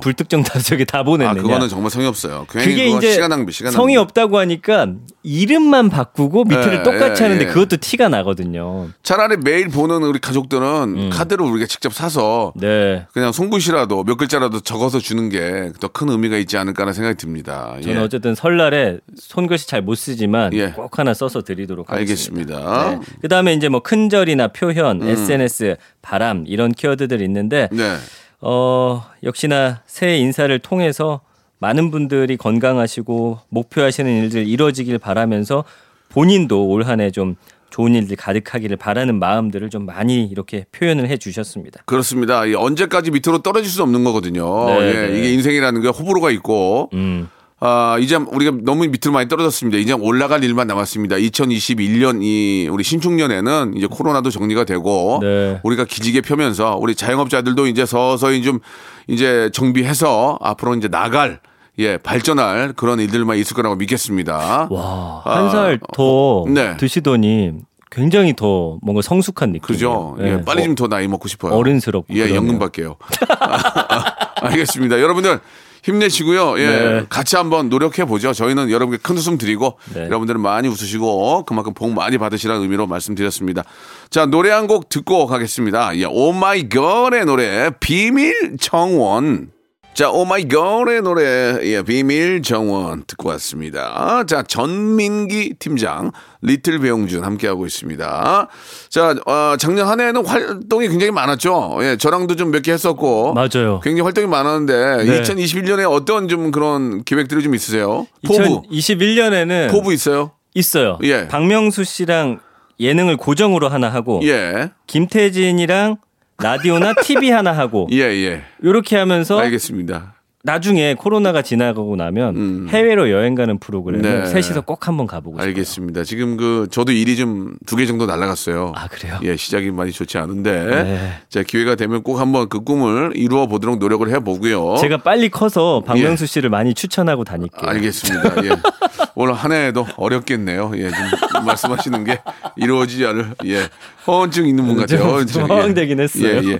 불특정 0.08 0.42
다수에게 0.44 0.86
다 0.86 1.04
보냈느냐. 1.04 1.38
아, 1.38 1.44
그거는 1.44 1.68
정말 1.68 1.92
성의 1.92 2.08
없어요. 2.08 2.46
그게 2.48 2.88
이제 2.88 3.12
시간 3.12 3.30
낭비, 3.30 3.52
시간 3.52 3.74
성의 3.74 3.96
낭비. 3.96 4.04
없다고 4.06 4.38
하니까 4.40 4.88
이름만 5.22 5.90
바꾸고 5.90 6.46
밑에를 6.46 6.76
예, 6.80 6.84
똑같이 6.84 7.22
예, 7.22 7.28
하는데 7.28 7.44
예. 7.44 7.48
그것도 7.50 7.76
티가 7.78 8.08
나거든요. 8.08 8.88
차라리 9.04 9.36
매일 9.36 9.68
보는 9.68 10.04
우리 10.04 10.20
가족들은 10.20 10.64
음. 10.96 11.10
카드를 11.12 11.46
우리가 11.46 11.66
직접 11.68 11.94
사서 11.94 12.54
네. 12.56 13.06
그냥 13.12 13.34
손글씨라도 13.34 14.06
몇 14.06 14.16
글자라도 14.16 14.62
적어서 14.62 15.00
주는 15.00 15.28
게 15.30 15.72
더 15.82 15.90
큰 15.90 16.10
의미가 16.10 16.38
있지 16.38 16.58
않을까라는 16.58 16.94
생각이 16.94 17.18
듭니다. 17.18 17.76
저는 17.84 17.98
예. 17.98 18.02
어쨌든 18.04 18.34
설날에 18.36 19.00
손글씨 19.18 19.68
잘 19.68 19.82
못 19.82 19.96
쓰지만 19.96 20.54
예. 20.54 20.70
꼭 20.72 20.98
하나 21.00 21.14
써서 21.14 21.42
드리도록 21.42 21.92
하겠습니다. 21.92 22.56
알겠습니다. 22.56 22.90
네. 22.92 23.18
그다음에 23.22 23.54
이제 23.54 23.68
뭐 23.68 23.82
큰절이나 23.82 24.50
표현, 24.50 25.02
SNS, 25.04 25.76
바람 26.02 26.44
이런 26.48 26.72
키워드들 26.72 27.22
있는데 27.22 27.68
네. 27.72 27.96
어, 28.42 29.04
역시나 29.24 29.82
새해 29.88 30.18
인사를 30.18 30.58
통해서 30.60 31.22
많은 31.60 31.90
분들이 31.90 32.38
건강하시고 32.38 33.40
목표하시는 33.50 34.24
일들 34.24 34.48
이루어지길 34.48 35.00
바라면서 35.00 35.64
본인도 36.10 36.68
올 36.68 36.84
한 36.84 37.00
해 37.02 37.10
좀 37.12 37.36
좋은 37.70 37.94
일들 37.96 38.16
가득하기를 38.16 38.78
바라는 38.78 39.20
마음들을 39.20 39.70
좀 39.70 39.86
많이 39.86 40.24
이렇게 40.26 40.66
표현을 40.72 41.10
해 41.10 41.18
주셨습니다. 41.18 41.82
그렇습니다. 41.86 42.46
이 42.46 42.54
언제까지 42.56 43.12
밑으로 43.12 43.40
떨어질 43.40 43.70
수 43.70 43.84
없는 43.84 44.04
거거든요. 44.06 44.68
네, 44.68 44.80
예, 44.88 45.08
네. 45.08 45.18
이게 45.20 45.34
인생이라는 45.34 45.82
게 45.82 45.90
호불호가 45.90 46.32
있고, 46.32 46.90
음. 46.94 47.28
아, 47.60 47.98
이제 48.00 48.16
우리가 48.16 48.58
너무 48.62 48.86
밑으로 48.88 49.12
많이 49.12 49.28
떨어졌습니다. 49.28 49.80
이제 49.80 49.94
올라갈 49.94 50.44
일만 50.44 50.68
남았습니다. 50.68 51.16
2021년 51.16 52.22
이 52.22 52.68
우리 52.72 52.84
신축년에는 52.84 53.74
이제 53.76 53.88
코로나도 53.88 54.30
정리가 54.30 54.64
되고, 54.66 55.20
네. 55.22 55.60
우리가 55.64 55.86
기지개 55.86 56.22
펴면서 56.22 56.78
우리 56.80 56.94
자영업자들도 56.94 57.66
이제 57.68 57.86
서서히 57.86 58.44
좀 58.44 58.60
이제 59.08 59.50
정비해서 59.54 60.38
앞으로 60.42 60.76
이제 60.76 60.88
나갈 60.88 61.40
예, 61.80 61.98
발전할 61.98 62.74
그런 62.74 63.00
일들만 63.00 63.38
있을 63.38 63.56
거라고 63.56 63.76
믿겠습니다. 63.76 64.68
와, 64.70 65.22
아, 65.26 65.36
한살더 65.38 66.46
네. 66.50 66.78
드시더니 66.78 67.54
굉장히 67.92 68.36
더 68.36 68.78
뭔가 68.82 69.02
성숙한 69.02 69.52
느낌. 69.54 69.62
그죠? 69.62 70.16
예, 70.20 70.42
빨리 70.46 70.64
좀 70.64 70.76
더 70.76 70.88
나이 70.88 71.08
먹고 71.08 71.28
싶어요. 71.28 71.54
어른스럽고 71.54 72.14
예. 72.16 72.36
연금 72.36 72.60
받게요. 72.60 72.98
알겠습니다. 74.42 75.00
여러분들 75.02 75.40
힘내시고요. 75.88 76.60
예, 76.60 76.66
네. 76.68 77.06
같이 77.10 77.36
한번 77.38 77.70
노력해 77.70 78.06
보죠. 78.06 78.34
저희는 78.34 78.70
여러분께 78.70 79.02
큰 79.02 79.18
웃음 79.18 79.38
드리고 79.38 79.80
네. 79.94 80.02
여러분들은 80.06 80.40
많이 80.42 80.68
웃으시고 80.68 81.46
그만큼 81.46 81.74
복 81.74 81.92
많이 81.94 82.18
받으시라는 82.18 82.62
의미로 82.62 82.86
말씀드렸습니다. 82.88 83.64
자, 84.10 84.26
노래 84.26 84.52
한 84.52 84.68
곡 84.68 84.90
듣고 84.90 85.28
가겠습니다. 85.28 85.96
예, 85.98 86.04
오마이걸의 86.06 87.26
노래 87.26 87.72
비밀 87.80 88.58
정원. 88.60 89.50
자, 89.98 90.12
오마이걸의 90.12 91.02
노래, 91.02 91.58
예, 91.64 91.82
비밀 91.82 92.44
정원 92.44 93.04
듣고 93.08 93.30
왔습니다. 93.30 94.24
자, 94.28 94.44
전민기 94.44 95.56
팀장, 95.58 96.12
little 96.44 96.78
배용준 96.78 97.24
함께하고 97.24 97.66
있습니다. 97.66 98.48
자, 98.90 99.16
어, 99.26 99.56
작년 99.58 99.88
한 99.88 100.00
해에는 100.00 100.24
활동이 100.24 100.88
굉장히 100.90 101.10
많았죠. 101.12 101.80
예, 101.82 101.98
저랑도 101.98 102.36
좀 102.36 102.52
몇 102.52 102.62
개 102.62 102.74
했었고. 102.74 103.34
맞아요. 103.34 103.80
굉장히 103.84 104.02
활동이 104.02 104.28
많았는데, 104.28 105.04
네. 105.06 105.22
2021년에 105.24 105.92
어떤 105.92 106.28
좀 106.28 106.52
그런 106.52 107.04
계획들이 107.04 107.42
좀 107.42 107.56
있으세요? 107.56 108.06
포부. 108.28 108.62
2021년에는 108.72 109.72
포부 109.72 109.92
있어요? 109.94 110.30
있어요. 110.54 111.00
예. 111.06 111.28
박명수 111.28 111.84
씨랑 111.84 112.40
예능을 112.80 113.18
고정으로 113.18 113.68
하나 113.70 113.90
하고 113.90 114.20
예. 114.24 114.70
김태진이랑 114.86 115.98
라디오나 116.42 116.94
TV 117.04 117.32
하나 117.32 117.52
하고 117.52 117.88
예, 117.94 118.00
예. 118.02 118.44
이렇게 118.62 118.98
하면서 118.98 119.40
알겠습니다. 119.40 120.17
나중에 120.48 120.94
코로나가 120.94 121.42
지나가고 121.42 121.98
나면 121.98 122.68
해외로 122.70 123.12
여행 123.12 123.36
가는 123.36 123.60
프로그램을 123.60 124.06
음. 124.06 124.24
네. 124.24 124.26
셋이서 124.28 124.62
꼭 124.62 124.88
한번 124.88 125.06
가보고 125.06 125.38
싶어요. 125.38 125.46
알겠습니다. 125.48 126.04
지금 126.06 126.38
그, 126.38 126.68
저도 126.72 126.94
일이 126.94 127.16
좀 127.18 127.58
두 127.68 127.76
개 127.76 127.86
정도 127.86 128.06
날라갔어요. 128.06 128.72
아 128.76 128.88
그래요? 128.88 129.20
예, 129.24 129.36
시작이 129.36 129.72
많이 129.72 129.92
좋지 129.92 130.18
않은데 130.18 130.66
네. 130.84 131.12
자 131.30 131.44
기회가 131.44 131.76
되면 131.76 132.02
꼭 132.02 132.20
한번 132.20 132.48
그 132.48 132.62
꿈을 132.62 133.12
이루어 133.16 133.46
보도록 133.48 133.78
노력을 133.78 134.10
해보고요. 134.10 134.78
제가 134.80 134.98
빨리 134.98 135.28
커서 135.30 135.84
박명수 135.86 136.24
예. 136.24 136.28
씨를 136.28 136.50
많이 136.50 136.74
추천하고 136.74 137.24
다닐게요. 137.26 137.70
알겠습니다. 137.70 138.46
예. 138.46 138.50
오늘 139.16 139.34
한 139.34 139.52
해에도 139.52 139.86
어렵겠네요. 139.98 140.72
예, 140.76 140.90
지금 140.90 141.46
말씀하시는 141.46 142.04
게 142.06 142.20
이루어지지 142.56 143.06
않을 143.06 143.32
예 143.46 143.68
허언증 144.08 144.48
있는 144.48 144.66
분 144.66 144.78
같아요. 144.78 145.00
좀 145.00 145.10
허언증. 145.10 145.42
예. 145.42 145.46
허황되긴 145.46 146.00
했어요. 146.00 146.42
예, 146.44 146.52
예. 146.54 146.60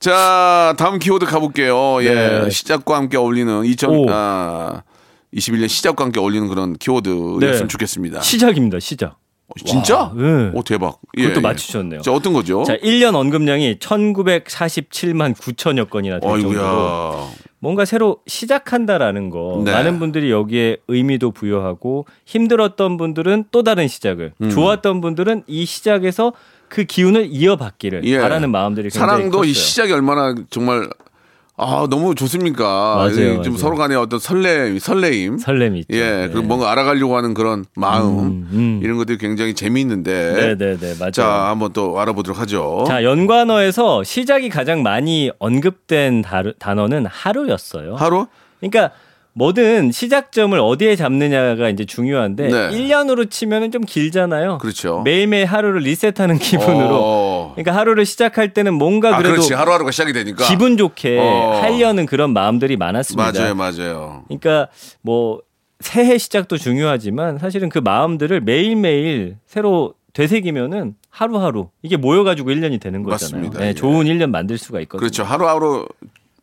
자 0.00 0.74
다음 0.78 0.98
키워드 0.98 1.26
가볼게요. 1.26 2.02
예, 2.02 2.14
네. 2.14 2.50
시작과 2.50 2.96
함께 2.96 3.18
어울리는 3.18 3.66
2000 3.66 3.90
오. 3.90 4.06
아, 4.08 4.82
21년 5.34 5.68
시작과 5.68 6.04
함께 6.04 6.18
어울리는 6.18 6.48
그런 6.48 6.72
키워드였으면 6.72 7.38
네. 7.38 7.66
좋겠습니다. 7.68 8.22
시작입니다. 8.22 8.80
시작. 8.80 9.18
어, 9.48 9.52
진짜? 9.66 10.10
네. 10.16 10.50
오 10.54 10.62
대박. 10.62 10.98
예, 11.18 11.24
그것도 11.24 11.40
예. 11.40 11.42
맞추셨네요. 11.42 12.00
자 12.00 12.12
어떤 12.12 12.32
거죠? 12.32 12.64
자, 12.64 12.78
1년 12.78 13.14
언급량이 13.14 13.78
1947만 13.78 15.34
9천여 15.34 15.90
건이나 15.90 16.18
될 16.18 16.30
정도로 16.30 16.48
어이구야. 16.48 17.28
뭔가 17.58 17.84
새로 17.84 18.20
시작한다라는 18.26 19.28
거 19.28 19.60
네. 19.66 19.72
많은 19.72 19.98
분들이 19.98 20.30
여기에 20.30 20.78
의미도 20.88 21.32
부여하고 21.32 22.06
힘들었던 22.24 22.96
분들은 22.96 23.44
또 23.50 23.62
다른 23.62 23.86
시작을 23.86 24.32
음. 24.40 24.48
좋았던 24.48 25.02
분들은 25.02 25.42
이 25.46 25.66
시작에서 25.66 26.32
그 26.70 26.84
기운을 26.84 27.28
이어받기를 27.30 28.04
예. 28.04 28.18
바라는 28.20 28.50
마음들이 28.50 28.88
굉장히 28.88 29.06
사랑도 29.06 29.38
컸어요. 29.38 29.50
이 29.50 29.52
시작이 29.52 29.92
얼마나 29.92 30.34
정말 30.48 30.88
아 31.62 31.86
너무 31.90 32.14
좋습니까? 32.14 32.64
맞아요, 32.96 33.10
이좀 33.10 33.36
맞아요. 33.42 33.56
서로 33.58 33.76
간의 33.76 33.96
어떤 33.98 34.18
설레 34.18 34.78
설레임. 34.78 35.36
설렘이 35.36 35.80
있죠. 35.80 35.88
예, 35.94 36.28
그리고 36.32 36.46
뭔가 36.46 36.70
알아가려고 36.72 37.16
하는 37.18 37.34
그런 37.34 37.66
마음 37.76 38.18
음, 38.18 38.48
음. 38.52 38.80
이런 38.82 38.96
것들이 38.96 39.18
굉장히 39.18 39.52
재미있는데. 39.52 40.56
네네네 40.56 40.94
맞아요. 40.98 41.10
자, 41.10 41.26
한번 41.48 41.74
또 41.74 42.00
알아보도록 42.00 42.40
하죠. 42.40 42.84
자, 42.86 43.04
연관어에서 43.04 44.04
시작이 44.04 44.48
가장 44.48 44.82
많이 44.82 45.30
언급된 45.38 46.22
다- 46.22 46.44
단어는 46.58 47.04
하루였어요. 47.04 47.96
하루? 47.96 48.26
그러니까 48.60 48.92
뭐든 49.32 49.92
시작점을 49.92 50.58
어디에 50.58 50.96
잡느냐가 50.96 51.68
이제 51.68 51.84
중요한데 51.84 52.48
네. 52.48 52.70
1년으로 52.70 53.30
치면은 53.30 53.70
좀 53.70 53.82
길잖아요. 53.82 54.58
그렇죠. 54.58 55.02
매일매일 55.02 55.46
하루를 55.46 55.82
리셋하는 55.82 56.38
기분으로. 56.38 56.98
어. 57.00 57.52
그러니까 57.54 57.74
하루를 57.76 58.06
시작할 58.06 58.52
때는 58.52 58.74
뭔가 58.74 59.14
아, 59.14 59.18
그래도 59.18 59.34
그렇지. 59.34 59.54
하루하루가 59.54 59.90
시작이 59.92 60.12
되니까. 60.12 60.46
기분 60.48 60.76
좋게 60.76 61.18
어. 61.18 61.60
하려는 61.62 62.06
그런 62.06 62.32
마음들이 62.32 62.76
많았습니다. 62.76 63.32
맞아요, 63.32 63.54
맞아요. 63.54 64.24
그러니까 64.28 64.68
뭐 65.00 65.40
새해 65.78 66.18
시작도 66.18 66.58
중요하지만 66.58 67.38
사실은 67.38 67.68
그 67.68 67.78
마음들을 67.78 68.40
매일매일 68.40 69.36
새로 69.46 69.94
되새기면은 70.12 70.94
하루하루 71.08 71.68
이게 71.82 71.96
모여가지고 71.96 72.50
1년이 72.50 72.80
되는 72.80 73.02
거잖아요. 73.02 73.42
맞습니다. 73.42 73.60
네, 73.60 73.68
예. 73.68 73.74
좋은 73.74 74.06
1년 74.06 74.30
만들 74.30 74.58
수가 74.58 74.80
있거든요. 74.80 74.98
그렇죠. 75.00 75.22
하루하루 75.22 75.86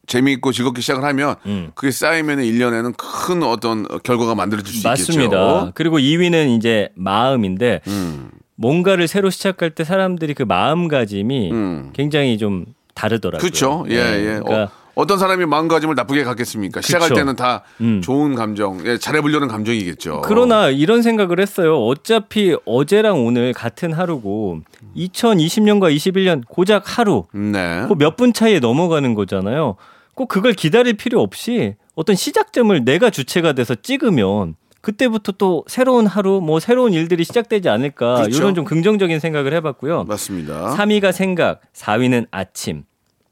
재미있고 0.07 0.51
즐겁게 0.53 0.81
시작을 0.81 1.03
하면 1.03 1.35
음. 1.45 1.71
그게 1.75 1.91
쌓이면 1.91 2.39
1년에는 2.39 2.95
큰 2.97 3.43
어떤 3.43 3.85
결과가 4.03 4.33
만들어질 4.35 4.73
수 4.73 4.87
맞습니다. 4.87 5.23
있겠죠. 5.23 5.71
그리고 5.75 5.99
2위는 5.99 6.57
이제 6.57 6.89
마음인데 6.95 7.81
음. 7.87 8.31
뭔가를 8.55 9.07
새로 9.07 9.29
시작할 9.29 9.71
때 9.71 9.83
사람들이 9.83 10.33
그 10.33 10.43
마음가짐이 10.43 11.51
음. 11.51 11.89
굉장히 11.93 12.37
좀 12.37 12.65
다르더라고요. 12.95 13.39
그렇죠. 13.39 13.85
예, 13.89 13.95
네, 14.03 14.13
예. 14.19 14.23
그러니까 14.43 14.71
어떤 14.95 15.19
사람이 15.19 15.45
마음가짐을 15.45 15.93
나쁘게 15.93 16.23
갖겠습니까? 16.23 16.81
시작할 16.81 17.09
그쵸. 17.09 17.19
때는 17.19 17.35
다 17.35 17.61
음. 17.81 18.01
좋은 18.01 18.33
감정, 18.33 18.83
예, 18.87 18.97
잘해보려는 18.97 19.47
감정이겠죠. 19.47 20.21
그러나 20.23 20.69
이런 20.69 21.03
생각을 21.03 21.39
했어요. 21.39 21.85
어차피 21.85 22.55
어제랑 22.65 23.23
오늘 23.23 23.53
같은 23.53 23.93
하루고 23.93 24.61
2020년과 24.95 25.95
21년 25.95 26.41
고작 26.47 26.97
하루 26.97 27.25
네. 27.31 27.85
그몇 27.87 28.17
분 28.17 28.33
차이에 28.33 28.59
넘어가는 28.59 29.13
거잖아요. 29.13 29.75
꼭 30.17 30.27
그걸 30.27 30.53
기다릴 30.53 30.95
필요 30.95 31.21
없이 31.21 31.75
어떤 31.93 32.15
시작점을 32.15 32.83
내가 32.83 33.11
주체가 33.11 33.53
돼서 33.53 33.75
찍으면 33.75 34.55
그때부터 34.81 35.33
또 35.33 35.63
새로운 35.67 36.07
하루, 36.07 36.41
뭐 36.41 36.59
새로운 36.59 36.91
일들이 36.93 37.23
시작되지 37.23 37.69
않을까 37.69 38.15
그렇죠. 38.23 38.35
이런 38.35 38.55
좀 38.55 38.65
긍정적인 38.65 39.19
생각을 39.19 39.53
해봤고요. 39.53 40.05
맞습니다. 40.05 40.75
3위가 40.75 41.11
생각, 41.11 41.61
4위는 41.73 42.25
아침, 42.31 42.83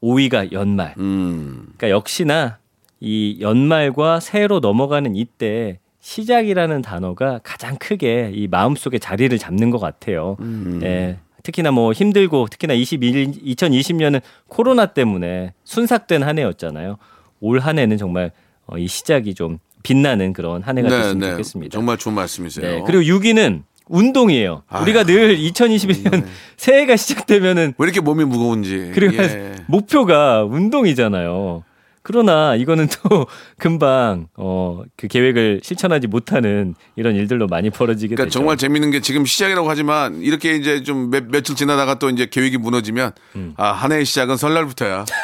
5위가 0.04 0.52
연말. 0.52 0.94
음. 1.00 1.70
그러니까 1.76 1.90
역시나 1.90 2.60
이 3.00 3.40
연말과 3.42 4.20
새해로 4.20 4.60
넘어가는 4.60 5.16
이때 5.16 5.80
시작이라는 6.02 6.84
단어가 6.84 7.40
가장 7.44 7.78
크게 7.78 8.32
이 8.36 8.48
마음속에 8.48 9.00
자리를 9.00 9.36
잡는 9.40 9.72
것 9.72 9.80
같아요. 9.80 10.38
음. 10.42 10.82
예. 10.84 11.18
특히나 11.46 11.72
뭐 11.72 11.94
힘들고 11.94 12.48
특히나 12.50 12.74
21, 12.74 13.32
2020년은 13.32 14.22
코로나 14.48 14.88
때문에 14.88 15.54
순삭된 15.64 16.24
한 16.24 16.40
해였잖아요. 16.40 16.98
올 17.40 17.60
한 17.60 17.78
해는 17.80 17.98
정말 17.98 18.32
어, 18.66 18.78
이 18.78 18.88
시작이 18.88 19.36
좀 19.36 19.60
빛나는 19.84 20.34
그런 20.34 20.64
한 20.64 20.78
해가 20.80 20.90
됐으면 20.90 21.30
좋겠습니다. 21.32 21.70
네, 21.70 21.78
정말 21.78 21.98
좋은 21.98 22.16
말씀이세요. 22.16 22.66
네. 22.78 22.84
그리고 22.88 23.04
6위는 23.04 23.62
운동이에요. 23.88 24.64
우리가 24.82 25.04
늘 25.04 25.38
2021년 25.38 26.26
새해가 26.58 26.96
시작되면은 26.96 27.76
왜 27.78 27.84
이렇게 27.86 28.02
몸이 28.02 28.26
무거운지. 28.26 28.92
그리고 28.96 29.16
예. 29.22 29.54
목표가 29.68 30.44
운동이잖아요. 30.44 31.64
그러나 32.06 32.56
이거는 32.56 32.88
또 33.10 33.26
금방 33.58 34.28
어 34.38 34.84
그 34.98 35.08
계획을 35.08 35.62
실천하지 35.64 36.08
못하는 36.08 36.76
이런 36.96 37.16
일들로 37.16 37.48
많이 37.48 37.70
벌어지게 37.70 38.16
그러니까 38.16 38.26
되죠. 38.26 38.40
정말 38.40 38.58
재밌는 38.58 38.92
게 38.92 39.02
지금 39.02 39.26
시작이라고 39.26 39.70
하지만 39.70 40.22
이렇게 40.22 40.56
이제 40.56 40.84
좀 40.84 41.10
몇, 41.10 41.26
며칠 41.30 41.56
지나다가 41.56 42.00
또 42.00 42.10
이제 42.10 42.28
계획이 42.30 42.58
무너지면 42.58 43.12
음. 43.36 43.54
아, 43.58 43.72
한 43.72 43.92
해의 43.92 44.06
시작은 44.06 44.38
설날부터야. 44.38 45.06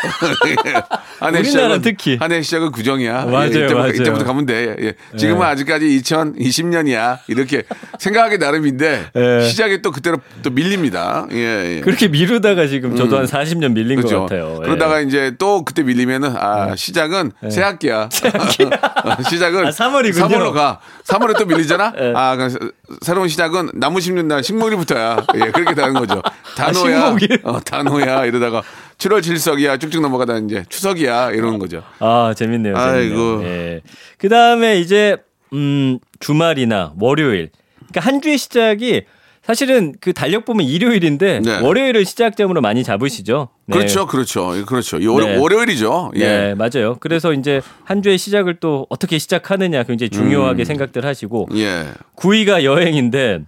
한 1.19 1.35
해의 1.35 1.45
시작은 1.45 1.81
특히. 1.81 2.17
한 2.19 2.31
해의 2.31 2.43
시작은 2.43 2.71
구정이야. 2.71 3.25
맞아요, 3.25 3.47
이때부터, 3.47 3.75
맞아요. 3.75 3.89
이때부터 3.91 4.25
가면 4.25 4.45
돼. 4.45 4.75
예. 4.79 4.93
지금은 5.17 5.41
예. 5.41 5.51
아직까지 5.51 5.85
2020년이야. 5.85 7.19
이렇게 7.27 7.63
생각하기 7.99 8.37
나름인데 8.37 9.11
예. 9.15 9.41
시작이 9.41 9.81
또 9.81 9.91
그때로 9.91 10.17
또 10.43 10.49
밀립니다. 10.49 11.27
예, 11.31 11.77
예. 11.77 11.81
그렇게 11.81 12.07
미루다가 12.07 12.67
지금 12.67 12.95
저도 12.95 13.17
한 13.17 13.25
40년 13.25 13.73
밀린 13.73 13.97
그렇죠. 13.97 14.19
것 14.19 14.21
같아요. 14.23 14.57
예. 14.61 14.65
그러다가 14.65 14.99
이제 15.01 15.35
또 15.37 15.63
그때 15.63 15.83
밀리면은 15.83 16.35
아 16.35 16.70
시작은 16.75 17.31
새 17.49 17.61
학기야. 17.61 18.09
시작은 19.29 19.67
아, 19.67 19.69
3월이군요. 19.69 20.27
3월로 20.29 20.53
가. 20.53 20.79
3월에 21.05 21.37
또 21.37 21.45
밀리잖아. 21.45 21.93
예. 21.99 22.13
아그 22.15 22.71
새로운 23.01 23.27
시작은 23.27 23.71
나무 23.75 23.99
심는 24.01 24.27
날 24.27 24.43
식목일부터야. 24.43 25.25
예 25.35 25.51
그렇게 25.51 25.73
되는 25.75 25.93
거죠. 25.93 26.21
단호야. 26.55 27.01
아? 27.03 27.15
어, 27.43 27.59
단호야 27.59 28.25
이러다가 28.25 28.61
7월 28.97 29.23
질석이야 29.23 29.77
쭉쭉 29.77 30.01
넘어가다 30.01 30.37
이제 30.37 30.63
추석이야 30.69 31.31
이러는 31.31 31.59
거죠. 31.59 31.83
아 31.99 32.33
재밌네요. 32.35 32.75
재밌네요. 32.75 32.93
아이고. 32.93 33.43
예. 33.45 33.81
그 34.17 34.29
다음에 34.29 34.79
이제 34.79 35.17
음 35.53 35.99
주말이나 36.19 36.93
월요일. 36.99 37.49
그러니까 37.89 38.01
한 38.01 38.21
주의 38.21 38.37
시작이 38.37 39.03
사실은 39.41 39.95
그 39.99 40.13
달력 40.13 40.45
보면 40.45 40.65
일요일인데 40.67 41.39
네. 41.39 41.59
월요일을 41.61 42.05
시작점으로 42.05 42.61
많이 42.61 42.83
잡으시죠. 42.83 43.49
네. 43.65 43.77
그렇죠, 43.77 44.05
그렇죠, 44.05 44.53
그렇죠. 44.67 44.97
이 44.99 45.07
월, 45.07 45.23
네. 45.23 45.37
월요일이죠. 45.37 46.11
예. 46.15 46.19
네, 46.19 46.55
맞아요. 46.55 46.97
그래서 46.99 47.33
이제 47.33 47.61
한 47.83 48.03
주의 48.03 48.17
시작을 48.17 48.55
또 48.59 48.85
어떻게 48.89 49.17
시작하느냐 49.17 49.83
굉장히 49.83 50.09
중요하게 50.11 50.63
음. 50.63 50.65
생각들 50.65 51.05
하시고 51.05 51.49
예. 51.55 51.87
9위가 52.17 52.63
여행인데 52.63 53.41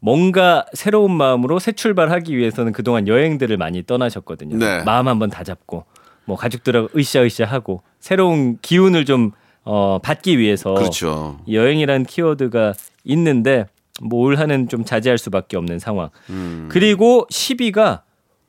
뭔가 0.00 0.66
새로운 0.74 1.12
마음으로 1.12 1.58
새 1.58 1.72
출발하기 1.72 2.36
위해서는 2.36 2.72
그동안 2.72 3.08
여행들을 3.08 3.56
많이 3.56 3.82
떠나셨거든요. 3.84 4.58
네. 4.58 4.82
마음 4.84 5.08
한번 5.08 5.30
다 5.30 5.44
잡고 5.44 5.84
뭐 6.26 6.36
가족들하고 6.36 6.90
으쌰으쌰 6.96 7.46
하고 7.46 7.82
새로운 8.00 8.58
기운을 8.60 9.06
좀 9.06 9.32
어, 9.64 9.98
받기 10.02 10.38
위해서 10.38 10.74
그렇죠. 10.74 11.38
이 11.46 11.56
여행이라는 11.56 12.04
키워드가 12.04 12.74
있는데 13.04 13.66
뭐올 14.02 14.36
한해는 14.36 14.68
좀 14.68 14.84
자제할 14.84 15.18
수밖에 15.18 15.56
없는 15.56 15.78
상황. 15.78 16.10
음. 16.30 16.68
그리고 16.70 17.26
10위가 17.30 18.02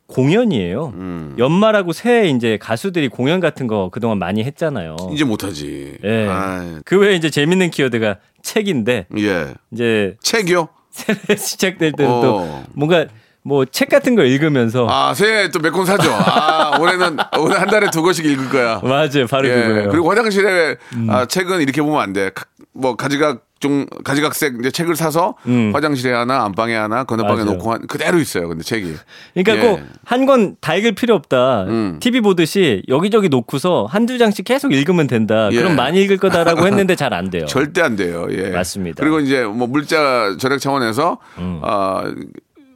공연이에요. 0.07 0.93
연말하고 1.37 1.93
새해 1.93 2.29
이제 2.29 2.57
가수들이 2.59 3.09
공연 3.09 3.39
같은 3.39 3.67
거 3.67 3.89
그동안 3.91 4.17
많이 4.17 4.43
했잖아요. 4.43 4.95
이제 5.13 5.23
못하지. 5.23 5.97
예. 6.03 6.27
아이, 6.27 6.79
그 6.83 6.97
외에 6.97 7.15
이제 7.15 7.29
재밌는 7.29 7.69
키워드가 7.69 8.17
책인데 8.41 9.05
예. 9.19 9.53
이제 9.71 10.17
책이요? 10.23 10.69
새해 10.89 11.17
시작될 11.37 11.91
때는 11.91 12.11
어. 12.11 12.21
또 12.21 12.63
뭔가 12.73 13.05
뭐 13.43 13.65
책 13.65 13.89
같은 13.89 14.15
거 14.15 14.23
읽으면서 14.23 14.87
아, 14.89 15.13
새해 15.13 15.49
또 15.51 15.59
몇 15.59 15.71
권 15.71 15.85
사죠. 15.85 16.11
아, 16.11 16.77
올해는, 16.79 17.17
올해 17.39 17.55
한 17.57 17.67
달에 17.69 17.89
두 17.91 18.01
권씩 18.01 18.25
읽을 18.25 18.49
거야. 18.49 18.79
맞아요, 18.83 19.27
바로 19.29 19.47
예. 19.47 19.53
그거예요. 19.55 19.83
음. 19.85 19.89
그리고 19.91 20.09
화장실에 20.09 20.77
아, 21.07 21.25
책은 21.25 21.61
이렇게 21.61 21.81
보면 21.83 22.01
안 22.01 22.13
돼. 22.13 22.31
가- 22.31 22.45
뭐 22.73 22.95
가지 22.95 23.17
각종 23.59 23.85
가지각색 24.05 24.55
이제 24.59 24.71
책을 24.71 24.95
사서 24.95 25.35
음. 25.47 25.71
화장실에 25.75 26.13
하나, 26.13 26.43
안방에 26.45 26.73
하나, 26.75 27.03
건너방에 27.03 27.43
맞아요. 27.43 27.51
놓고 27.57 27.73
한, 27.73 27.87
그대로 27.87 28.17
있어요. 28.17 28.47
근데 28.47 28.63
책이. 28.63 28.93
그러니까 29.35 29.57
예. 29.57 29.83
꼭한 30.05 30.25
권 30.25 30.55
다 30.61 30.75
읽을 30.75 30.93
필요 30.93 31.13
없다. 31.15 31.63
음. 31.63 31.97
TV 31.99 32.21
보듯이 32.21 32.81
여기저기 32.87 33.27
놓고서 33.29 33.85
한두 33.89 34.17
장씩 34.17 34.45
계속 34.45 34.73
읽으면 34.73 35.07
된다. 35.07 35.49
예. 35.51 35.57
그럼 35.57 35.75
많이 35.75 36.01
읽을 36.03 36.17
거다라고 36.17 36.65
했는데 36.67 36.95
잘 36.95 37.13
안 37.13 37.29
돼요. 37.29 37.45
절대 37.47 37.81
안 37.81 37.95
돼요. 37.97 38.27
예. 38.31 38.49
맞습니다. 38.51 39.01
음. 39.01 39.03
그리고 39.03 39.19
이제 39.19 39.43
뭐 39.43 39.67
물자 39.67 40.37
절약 40.39 40.59
차원에서 40.61 41.17
아 41.61 42.03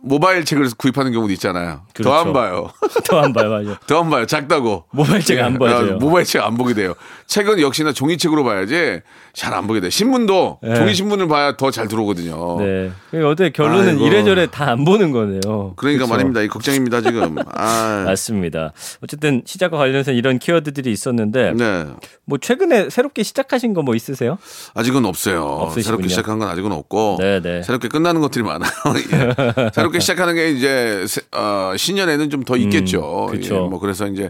모바일 0.06 0.44
책을 0.44 0.68
구입하는 0.78 1.14
경우도 1.14 1.32
있잖아요. 1.34 1.84
더 1.94 2.04
그렇죠. 2.04 2.14
안 2.14 2.34
봐요. 2.34 2.70
더 3.08 3.22
안 3.22 3.32
봐요, 3.32 3.50
맞아요. 3.50 3.78
더 3.88 4.00
안 4.02 4.10
봐요. 4.10 4.26
작다고. 4.26 4.84
모바일 4.92 5.22
책 5.22 5.40
안 5.40 5.58
봐져요. 5.58 5.94
아, 5.94 5.98
모바일 5.98 6.26
책 6.26 6.42
안 6.44 6.58
보게 6.58 6.74
돼요. 6.74 6.94
책은 7.28 7.60
역시나 7.62 7.94
종이책으로 7.94 8.44
봐야지 8.44 9.02
잘 9.34 9.54
안 9.54 9.66
보게 9.68 9.80
돼요. 9.80 9.90
신문도 9.90 10.60
네. 10.62 10.76
종이 10.76 10.94
신문을 10.94 11.28
봐야 11.28 11.56
더 11.58 11.72
잘 11.72 11.88
들어오거든요. 11.88 12.58
네. 12.60 12.92
그러니까 13.10 13.30
어때 13.32 13.50
결론은 13.52 13.90
아이고. 13.90 14.06
이래저래 14.08 14.48
다 14.48 14.66
안 14.74 14.86
보는 14.86 15.12
거네요. 15.12 15.74
그러니까 15.76 16.06
그쵸? 16.06 16.14
말입니다. 16.14 16.42
이 16.42 16.48
걱정입니다 16.48 17.02
지금. 17.02 17.36
아, 17.54 18.04
맞습니다. 18.06 18.74
어쨌든 19.04 19.42
시작과 19.46 19.78
관련해서 19.78 20.12
이런 20.12 20.40
키워드들이 20.40 20.92
있었는데 20.92 21.54
네. 21.56 21.86
뭐 22.26 22.38
최근에 22.38 22.90
새롭게 22.90 23.24
시작하신 23.24 23.74
거 23.74 23.84
뭐 23.84 23.96
있으세요? 23.96 24.38
아직은 24.76 25.04
없어요. 25.06 25.44
없으시군요. 25.44 25.84
새롭게 25.84 26.08
시작한 26.08 26.40
건 26.40 26.48
아직은 26.50 26.72
없고 26.72 27.18
네, 27.20 27.42
네. 27.42 27.62
새롭게 27.64 27.88
끝나는 27.90 28.22
것들이 28.22 28.44
많아요. 28.44 28.72
예. 29.12 29.70
새롭게 29.74 30.00
시작하는 30.00 30.36
게 30.36 30.52
이제 30.52 31.06
세- 31.08 31.22
어, 31.34 31.74
신년에는 31.76 32.30
좀 32.30 32.44
더 32.46 32.56
있겠죠. 32.58 33.28
음. 33.32 33.42
예, 33.44 33.50
뭐 33.52 33.80
그래서 33.80 34.06
이제 34.08 34.30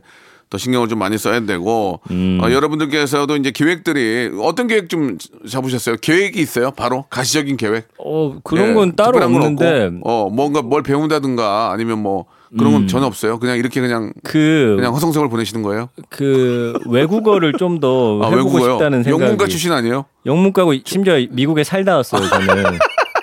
더 0.53 0.59
신경을 0.59 0.87
좀 0.87 0.99
많이 0.99 1.17
써야 1.17 1.39
되고 1.39 1.99
음. 2.11 2.37
어, 2.39 2.51
여러분들께서도 2.51 3.37
이제 3.37 3.49
계획들이 3.49 4.29
어떤 4.39 4.67
계획 4.67 4.87
좀 4.87 5.17
잡으셨어요? 5.49 5.95
계획이 5.99 6.39
있어요? 6.39 6.69
바로 6.69 7.05
가시적인 7.09 7.57
계획? 7.57 7.87
어 7.97 8.35
그런 8.43 8.69
예, 8.69 8.73
건 8.75 8.95
따로 8.95 9.17
없는데 9.17 9.85
없고, 9.85 9.99
어 10.03 10.29
뭔가 10.29 10.61
뭘 10.61 10.83
배운다든가 10.83 11.71
아니면 11.71 12.03
뭐 12.03 12.25
그런 12.55 12.71
음. 12.71 12.73
건 12.73 12.87
전혀 12.87 13.07
없어요. 13.07 13.39
그냥 13.39 13.57
이렇게 13.57 13.81
그냥 13.81 14.13
그 14.23 14.75
그냥 14.77 14.93
허송세월 14.93 15.27
보내시는 15.27 15.63
거예요? 15.63 15.89
그 16.09 16.77
외국어를 16.85 17.53
좀더 17.53 18.19
아, 18.21 18.27
해보고 18.27 18.35
외국어요? 18.35 18.73
싶다는 18.73 19.01
생각이 19.01 19.23
영문과 19.23 19.47
출신 19.47 19.71
아니에요? 19.71 20.05
영문과고 20.27 20.73
심지어 20.85 21.15
미국에 21.31 21.63
살다 21.63 21.95
왔어요 21.95 22.29
저는 22.29 22.63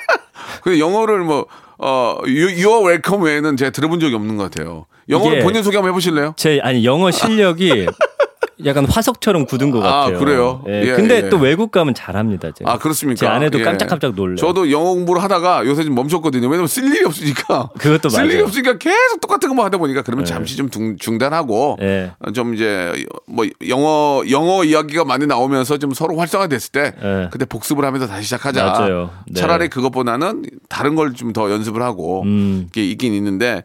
근데 0.65 0.81
영어를 0.81 1.21
뭐 1.21 1.47
어, 1.83 2.17
you, 2.25 2.49
you're 2.49 2.85
welcome 2.87 3.25
외에는 3.25 3.57
제가 3.57 3.71
들어본 3.71 4.01
적이 4.01 4.15
없는 4.17 4.37
것 4.37 4.51
같아요. 4.51 4.87
영어를 5.09 5.39
이게- 5.39 5.45
본인 5.45 5.63
소개 5.63 5.77
한번 5.77 5.91
해보실래요? 5.93 6.35
제 6.37 6.61
아니 6.63 6.85
영어 6.85 7.11
실력이 7.11 7.87
약간 8.65 8.85
화석처럼 8.87 9.47
굳은 9.47 9.71
것 9.71 9.85
아, 9.85 10.05
같아요. 10.05 10.19
그래요? 10.19 10.65
예, 10.69 10.83
예, 10.87 10.93
근데 10.93 11.25
예. 11.25 11.29
또 11.29 11.37
외국 11.39 11.71
가면 11.71 11.95
잘합니다. 11.95 12.51
제가. 12.53 12.73
아, 12.73 12.79
그렇습니까? 12.79 13.19
제 13.19 13.27
아내도 13.27 13.61
예. 13.61 13.63
깜짝깜짝 13.65 14.15
놀래요. 14.15 14.37
저도 14.37 14.71
영어 14.71 14.95
공부를 14.95 15.23
하다가 15.23 15.67
요새 15.67 15.85
좀 15.85 15.95
멈췄거든요. 15.95 16.49
왜냐면 16.49 16.67
쓸 16.67 16.85
일이 16.85 17.05
없으니까. 17.05 17.71
그것도 17.79 18.09
쓸 18.09 18.25
일이 18.25 18.35
맞아요. 18.35 18.45
없으니까 18.47 18.79
계속 18.79 19.21
똑같은 19.21 19.49
것만 19.49 19.65
하다 19.67 19.79
보니까 19.79 20.03
그러면 20.03 20.25
잠시 20.25 20.57
좀 20.57 20.71
중, 20.71 20.97
중단하고 20.99 21.79
예. 21.83 22.13
어, 22.19 22.33
좀 22.33 22.55
이제 22.55 22.93
뭐 23.27 23.47
영어 23.69 24.23
영어 24.31 24.65
이야기가 24.65 25.05
많이 25.05 25.27
나오면서 25.27 25.79
좀 25.79 25.93
서로 25.95 26.17
활성화됐을 26.17 26.73
때 26.73 26.93
예. 27.03 27.29
그때 27.31 27.45
복습을 27.45 27.85
하면서 27.85 28.07
다시 28.07 28.25
시작하자. 28.25 28.65
맞아요. 28.65 29.11
네. 29.29 29.41
차라리 29.41 29.69
그것보다는 29.69 30.45
다른 30.69 30.95
걸 30.97 31.11
좀 31.15 31.31
더 31.33 31.51
연습을 31.51 31.83
하고 31.83 32.23
음. 32.23 32.67
이게 32.71 32.85
있긴 32.87 33.15
있는데 33.15 33.63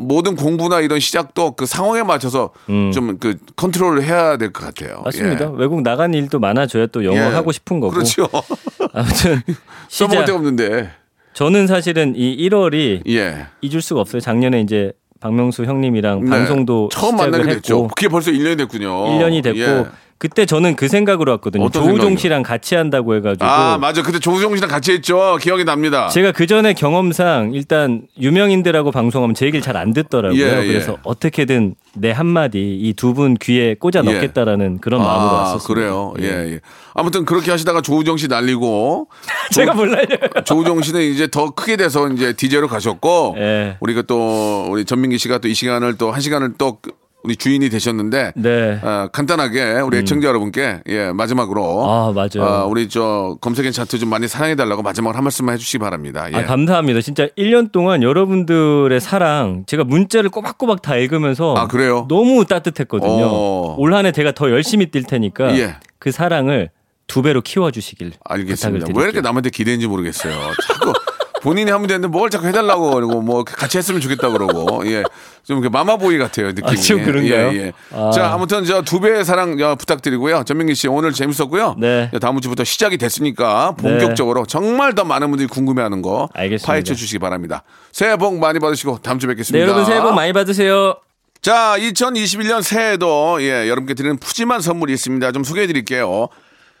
모든 0.00 0.34
공부나 0.36 0.80
이런 0.80 0.98
시작도 1.00 1.52
그 1.52 1.64
상황에 1.66 2.02
맞춰서 2.02 2.50
좀그 2.66 3.38
컨트롤을 3.56 4.02
해야 4.02 4.36
될 4.36 4.52
것 4.52 4.64
같아요. 4.64 4.98
음. 4.98 5.04
맞습니다. 5.04 5.44
예. 5.44 5.50
외국 5.56 5.82
나간 5.82 6.12
일도 6.14 6.38
많아져야 6.40 6.86
또 6.88 7.04
영어 7.04 7.16
예. 7.18 7.20
하고 7.22 7.52
싶은 7.52 7.78
거고. 7.80 7.92
그렇죠. 7.94 8.28
아무튼 8.92 9.42
써먹을. 9.88 10.24
데가 10.24 10.36
없는데. 10.38 10.90
저는 11.34 11.66
사실은 11.68 12.14
이 12.16 12.36
1월이 12.48 13.08
예. 13.08 13.46
잊을 13.60 13.80
수가 13.80 14.00
없어요. 14.00 14.20
작년에 14.20 14.60
이제 14.60 14.92
박명수 15.20 15.64
형님이랑 15.64 16.24
네. 16.24 16.30
방송도 16.30 16.88
처음 16.92 17.16
만나게 17.16 17.44
했고 17.44 17.54
됐죠. 17.54 17.88
그게 17.88 18.08
벌써 18.08 18.30
1년이 18.32 18.58
됐군요. 18.58 18.88
1년이 19.06 19.42
됐고 19.44 19.58
예. 19.60 19.86
그때 20.20 20.44
저는 20.44 20.76
그 20.76 20.86
생각으로 20.86 21.32
왔거든요. 21.32 21.70
조우종 21.70 21.94
생각이요? 21.94 22.16
씨랑 22.18 22.42
같이 22.42 22.74
한다고 22.74 23.14
해가지고 23.16 23.46
아, 23.46 23.78
맞아. 23.78 24.02
그때 24.02 24.18
조우종 24.18 24.54
씨랑 24.54 24.68
같이 24.70 24.92
했죠. 24.92 25.38
기억이 25.40 25.64
납니다. 25.64 26.08
제가 26.08 26.32
그 26.32 26.46
전에 26.46 26.74
경험상 26.74 27.52
일단 27.54 28.02
유명인들하고 28.20 28.90
방송하면 28.90 29.34
제 29.34 29.46
얘기를 29.46 29.62
잘 29.62 29.78
안 29.78 29.94
듣더라고요. 29.94 30.38
예, 30.38 30.62
예. 30.62 30.66
그래서 30.66 30.98
어떻게든 31.04 31.74
내 31.94 32.10
한마디 32.10 32.58
이 32.82 32.92
두 32.92 33.14
분 33.14 33.34
귀에 33.40 33.74
꽂아 33.74 34.02
예. 34.04 34.12
넣겠다라는 34.12 34.80
그런 34.82 35.00
마음으로 35.02 35.34
왔었어요. 35.36 35.66
그래요. 35.74 36.14
예, 36.20 36.26
예. 36.52 36.60
아무튼 36.92 37.24
그렇게 37.24 37.50
하시다가 37.50 37.80
조우정 37.80 38.18
씨 38.18 38.28
날리고 38.28 39.08
제가 39.52 39.72
몰라요. 39.72 40.04
조우정 40.44 40.82
씨는 40.82 41.00
이제 41.00 41.28
더 41.28 41.50
크게 41.52 41.76
돼서 41.78 42.06
이제 42.08 42.34
DJ로 42.34 42.68
가셨고 42.68 43.36
예. 43.38 43.78
우리가 43.80 44.02
또 44.02 44.66
우리 44.68 44.84
전민기 44.84 45.16
씨가 45.16 45.38
또 45.38 45.48
이 45.48 45.54
시간을 45.54 45.96
또 45.96 46.10
한 46.12 46.20
시간을 46.20 46.54
또 46.58 46.76
우리 47.22 47.36
주인이 47.36 47.68
되셨는데 47.68 48.32
네. 48.36 48.80
어, 48.82 49.08
간단하게 49.12 49.80
우리 49.80 49.98
애청자 49.98 50.28
여러분께 50.28 50.80
예, 50.88 51.12
마지막으로 51.12 51.88
아, 51.88 52.12
맞아요. 52.12 52.42
어, 52.48 52.66
우리 52.66 52.88
저 52.88 53.36
검색엔 53.40 53.72
차트 53.72 53.98
좀 53.98 54.08
많이 54.08 54.26
사랑해 54.28 54.54
달라고 54.54 54.82
마지막으로 54.82 55.16
한 55.16 55.24
말씀만 55.24 55.54
해 55.54 55.58
주시기 55.58 55.78
바랍니다. 55.78 56.28
예. 56.32 56.36
아, 56.36 56.44
감사합니다. 56.44 57.00
진짜 57.00 57.26
1년 57.36 57.72
동안 57.72 58.02
여러분들의 58.02 58.98
사랑 59.00 59.64
제가 59.66 59.84
문자를 59.84 60.30
꼬박꼬박 60.30 60.82
다 60.82 60.96
읽으면서 60.96 61.54
아, 61.54 61.66
그래요? 61.68 62.06
너무 62.08 62.44
따뜻했거든요. 62.46 63.26
어. 63.26 63.74
올 63.78 63.92
한해 63.94 64.12
제가 64.12 64.32
더 64.32 64.50
열심히 64.50 64.86
뛸 64.86 65.04
테니까 65.04 65.56
예. 65.58 65.76
그 65.98 66.10
사랑을 66.12 66.70
두 67.06 67.22
배로 67.22 67.40
키워 67.42 67.70
주시길 67.70 68.12
알겠습니다. 68.24 68.86
왜 68.96 69.02
이렇게. 69.04 69.20
남한테 69.20 69.50
기대는지 69.50 69.86
모르겠어요. 69.88 70.32
자꾸 70.68 70.92
본인이 71.42 71.70
하면 71.70 71.86
되는데 71.86 72.08
뭘 72.08 72.30
자꾸 72.30 72.46
해달라고 72.46 72.90
그러고 72.92 73.22
뭐 73.22 73.44
같이 73.44 73.78
했으면 73.78 74.00
좋겠다 74.00 74.28
그러고 74.30 74.86
예. 74.86 75.02
좀 75.42 75.58
이렇게 75.58 75.68
마마보이 75.68 76.18
같아요 76.18 76.48
느낌이. 76.48 76.70
아, 76.70 76.74
좀 76.74 77.02
그런가요? 77.04 77.52
예, 77.52 77.56
예. 77.56 77.72
아. 77.92 78.10
자 78.12 78.32
아무튼 78.32 78.64
저 78.64 78.82
두 78.82 79.00
배의 79.00 79.24
사랑 79.24 79.60
어, 79.62 79.74
부탁드리고요. 79.74 80.44
전민기 80.44 80.74
씨 80.74 80.88
오늘 80.88 81.12
재밌었고요. 81.12 81.76
네. 81.78 82.10
다음 82.20 82.40
주부터 82.40 82.64
시작이 82.64 82.98
됐으니까 82.98 83.72
본격적으로 83.72 84.46
정말 84.46 84.94
더 84.94 85.04
많은 85.04 85.28
분들이 85.30 85.48
궁금해하는 85.48 86.02
거 86.02 86.28
알겠습니다. 86.34 86.66
파헤쳐 86.66 86.94
주시기 86.94 87.18
바랍니다. 87.18 87.62
새해 87.92 88.16
복 88.16 88.38
많이 88.38 88.58
받으시고 88.58 88.98
다음 89.02 89.18
주에 89.18 89.28
네, 89.28 89.34
뵙겠습니다. 89.34 89.62
여러분 89.62 89.84
새해 89.84 90.00
복 90.00 90.12
많이 90.14 90.32
받으세요. 90.32 90.96
자, 91.42 91.74
2021년 91.78 92.62
새해에도 92.62 93.38
예, 93.40 93.66
여러분께 93.68 93.94
드리는 93.94 94.18
푸짐한 94.18 94.60
선물이 94.60 94.92
있습니다. 94.92 95.32
좀 95.32 95.42
소개해 95.42 95.66
드릴게요. 95.66 96.28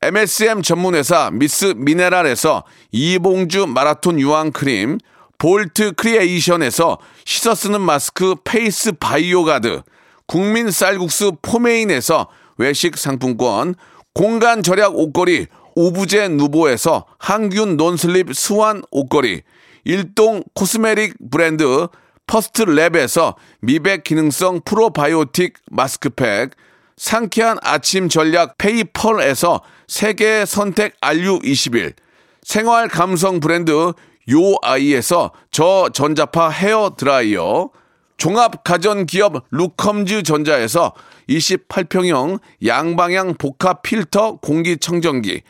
MSM 0.00 0.62
전문회사 0.62 1.30
미스 1.32 1.74
미네랄에서 1.76 2.62
이봉주 2.92 3.66
마라톤 3.66 4.20
유황 4.20 4.52
크림, 4.52 4.98
볼트 5.38 5.92
크리에이션에서 5.92 6.98
씻어 7.24 7.54
쓰는 7.54 7.80
마스크 7.80 8.36
페이스 8.44 8.92
바이오 8.92 9.42
가드, 9.44 9.82
국민 10.26 10.70
쌀국수 10.70 11.38
포메인에서 11.42 12.28
외식 12.58 12.96
상품권, 12.96 13.74
공간 14.14 14.62
절약 14.62 14.96
옷걸이 14.96 15.46
오브제 15.74 16.28
누보에서 16.28 17.06
항균 17.18 17.76
non-slip 17.76 18.34
swan 18.34 18.82
옷걸이, 18.92 19.42
일동 19.84 20.44
cosmetic 20.54 21.14
브랜드 21.30 21.88
퍼스트 22.26 22.66
랩에서 22.66 23.34
미백 23.62 24.04
기능성 24.04 24.60
프로바이오틱 24.64 25.54
마스크팩, 25.70 26.50
상쾌한 26.96 27.58
아침 27.62 28.08
전략 28.08 28.58
페이펄에서 28.58 29.62
세계 29.88 30.44
선택 30.44 31.00
RU21, 31.00 31.94
생활 32.42 32.88
감성 32.88 33.40
브랜드 33.40 33.92
요아이에서 34.30 35.32
저전자파 35.50 36.50
헤어 36.50 36.94
드라이어, 36.96 37.70
종합 38.18 38.64
가전 38.64 39.06
기업 39.06 39.46
루컴즈 39.50 40.24
전자에서 40.24 40.92
28평형 41.30 42.38
양방향 42.66 43.34
복합 43.38 43.82
필터 43.82 44.40
공기청정기, 44.40 45.42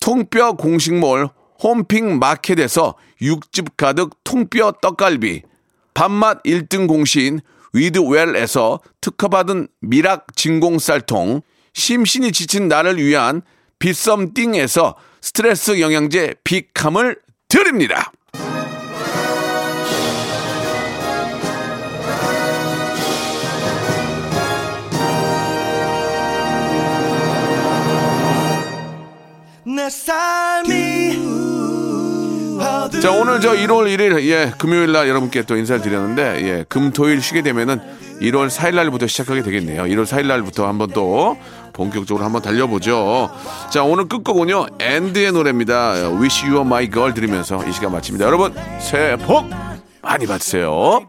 통뼈 0.00 0.54
공식몰 0.54 1.28
홈핑 1.62 2.18
마켓에서 2.18 2.96
육즙 3.22 3.76
가득 3.76 4.10
통뼈 4.24 4.72
떡갈비, 4.82 5.42
밥맛 5.94 6.42
1등 6.42 6.88
공신 6.88 7.40
위드웰에서 7.72 8.80
특허받은 9.00 9.68
미락 9.80 10.34
진공 10.34 10.80
쌀통, 10.80 11.42
심신이 11.72 12.32
지친 12.32 12.66
나를 12.66 12.96
위한 12.96 13.42
비썸띵에서 13.78 14.96
스트레스 15.20 15.80
영양제 15.80 16.36
비캄을 16.44 17.18
드립니다. 17.48 18.12
자 33.00 33.10
오늘 33.12 33.40
저 33.40 33.52
1월 33.52 33.86
1일 33.94 34.22
예 34.24 34.52
금요일 34.58 34.92
날 34.92 35.08
여러분께 35.08 35.42
또 35.42 35.56
인사를 35.56 35.82
드렸는데 35.82 36.40
예 36.42 36.64
금토일 36.68 37.20
쉬게 37.20 37.42
되면은 37.42 37.80
1월 38.20 38.48
4일 38.48 38.74
날부터 38.74 39.06
시작하게 39.06 39.42
되겠네요. 39.42 39.82
1월 39.82 40.04
4일 40.04 40.26
날부터 40.26 40.66
한번 40.66 40.90
또 40.90 41.36
본격적으로 41.76 42.24
한번 42.24 42.40
달려보죠. 42.40 43.30
자 43.70 43.84
오늘 43.84 44.08
끝곡은요 44.08 44.66
앤드의 44.80 45.32
노래입니다. 45.32 46.10
Wish 46.18 46.46
You 46.46 46.54
Were 46.56 46.66
My 46.66 46.90
Girl 46.90 47.12
들으면서 47.12 47.62
이 47.66 47.72
시간 47.72 47.92
마칩니다. 47.92 48.24
여러분 48.24 48.54
새해 48.80 49.16
복 49.16 49.44
많이 50.00 50.26
받으세요. 50.26 51.06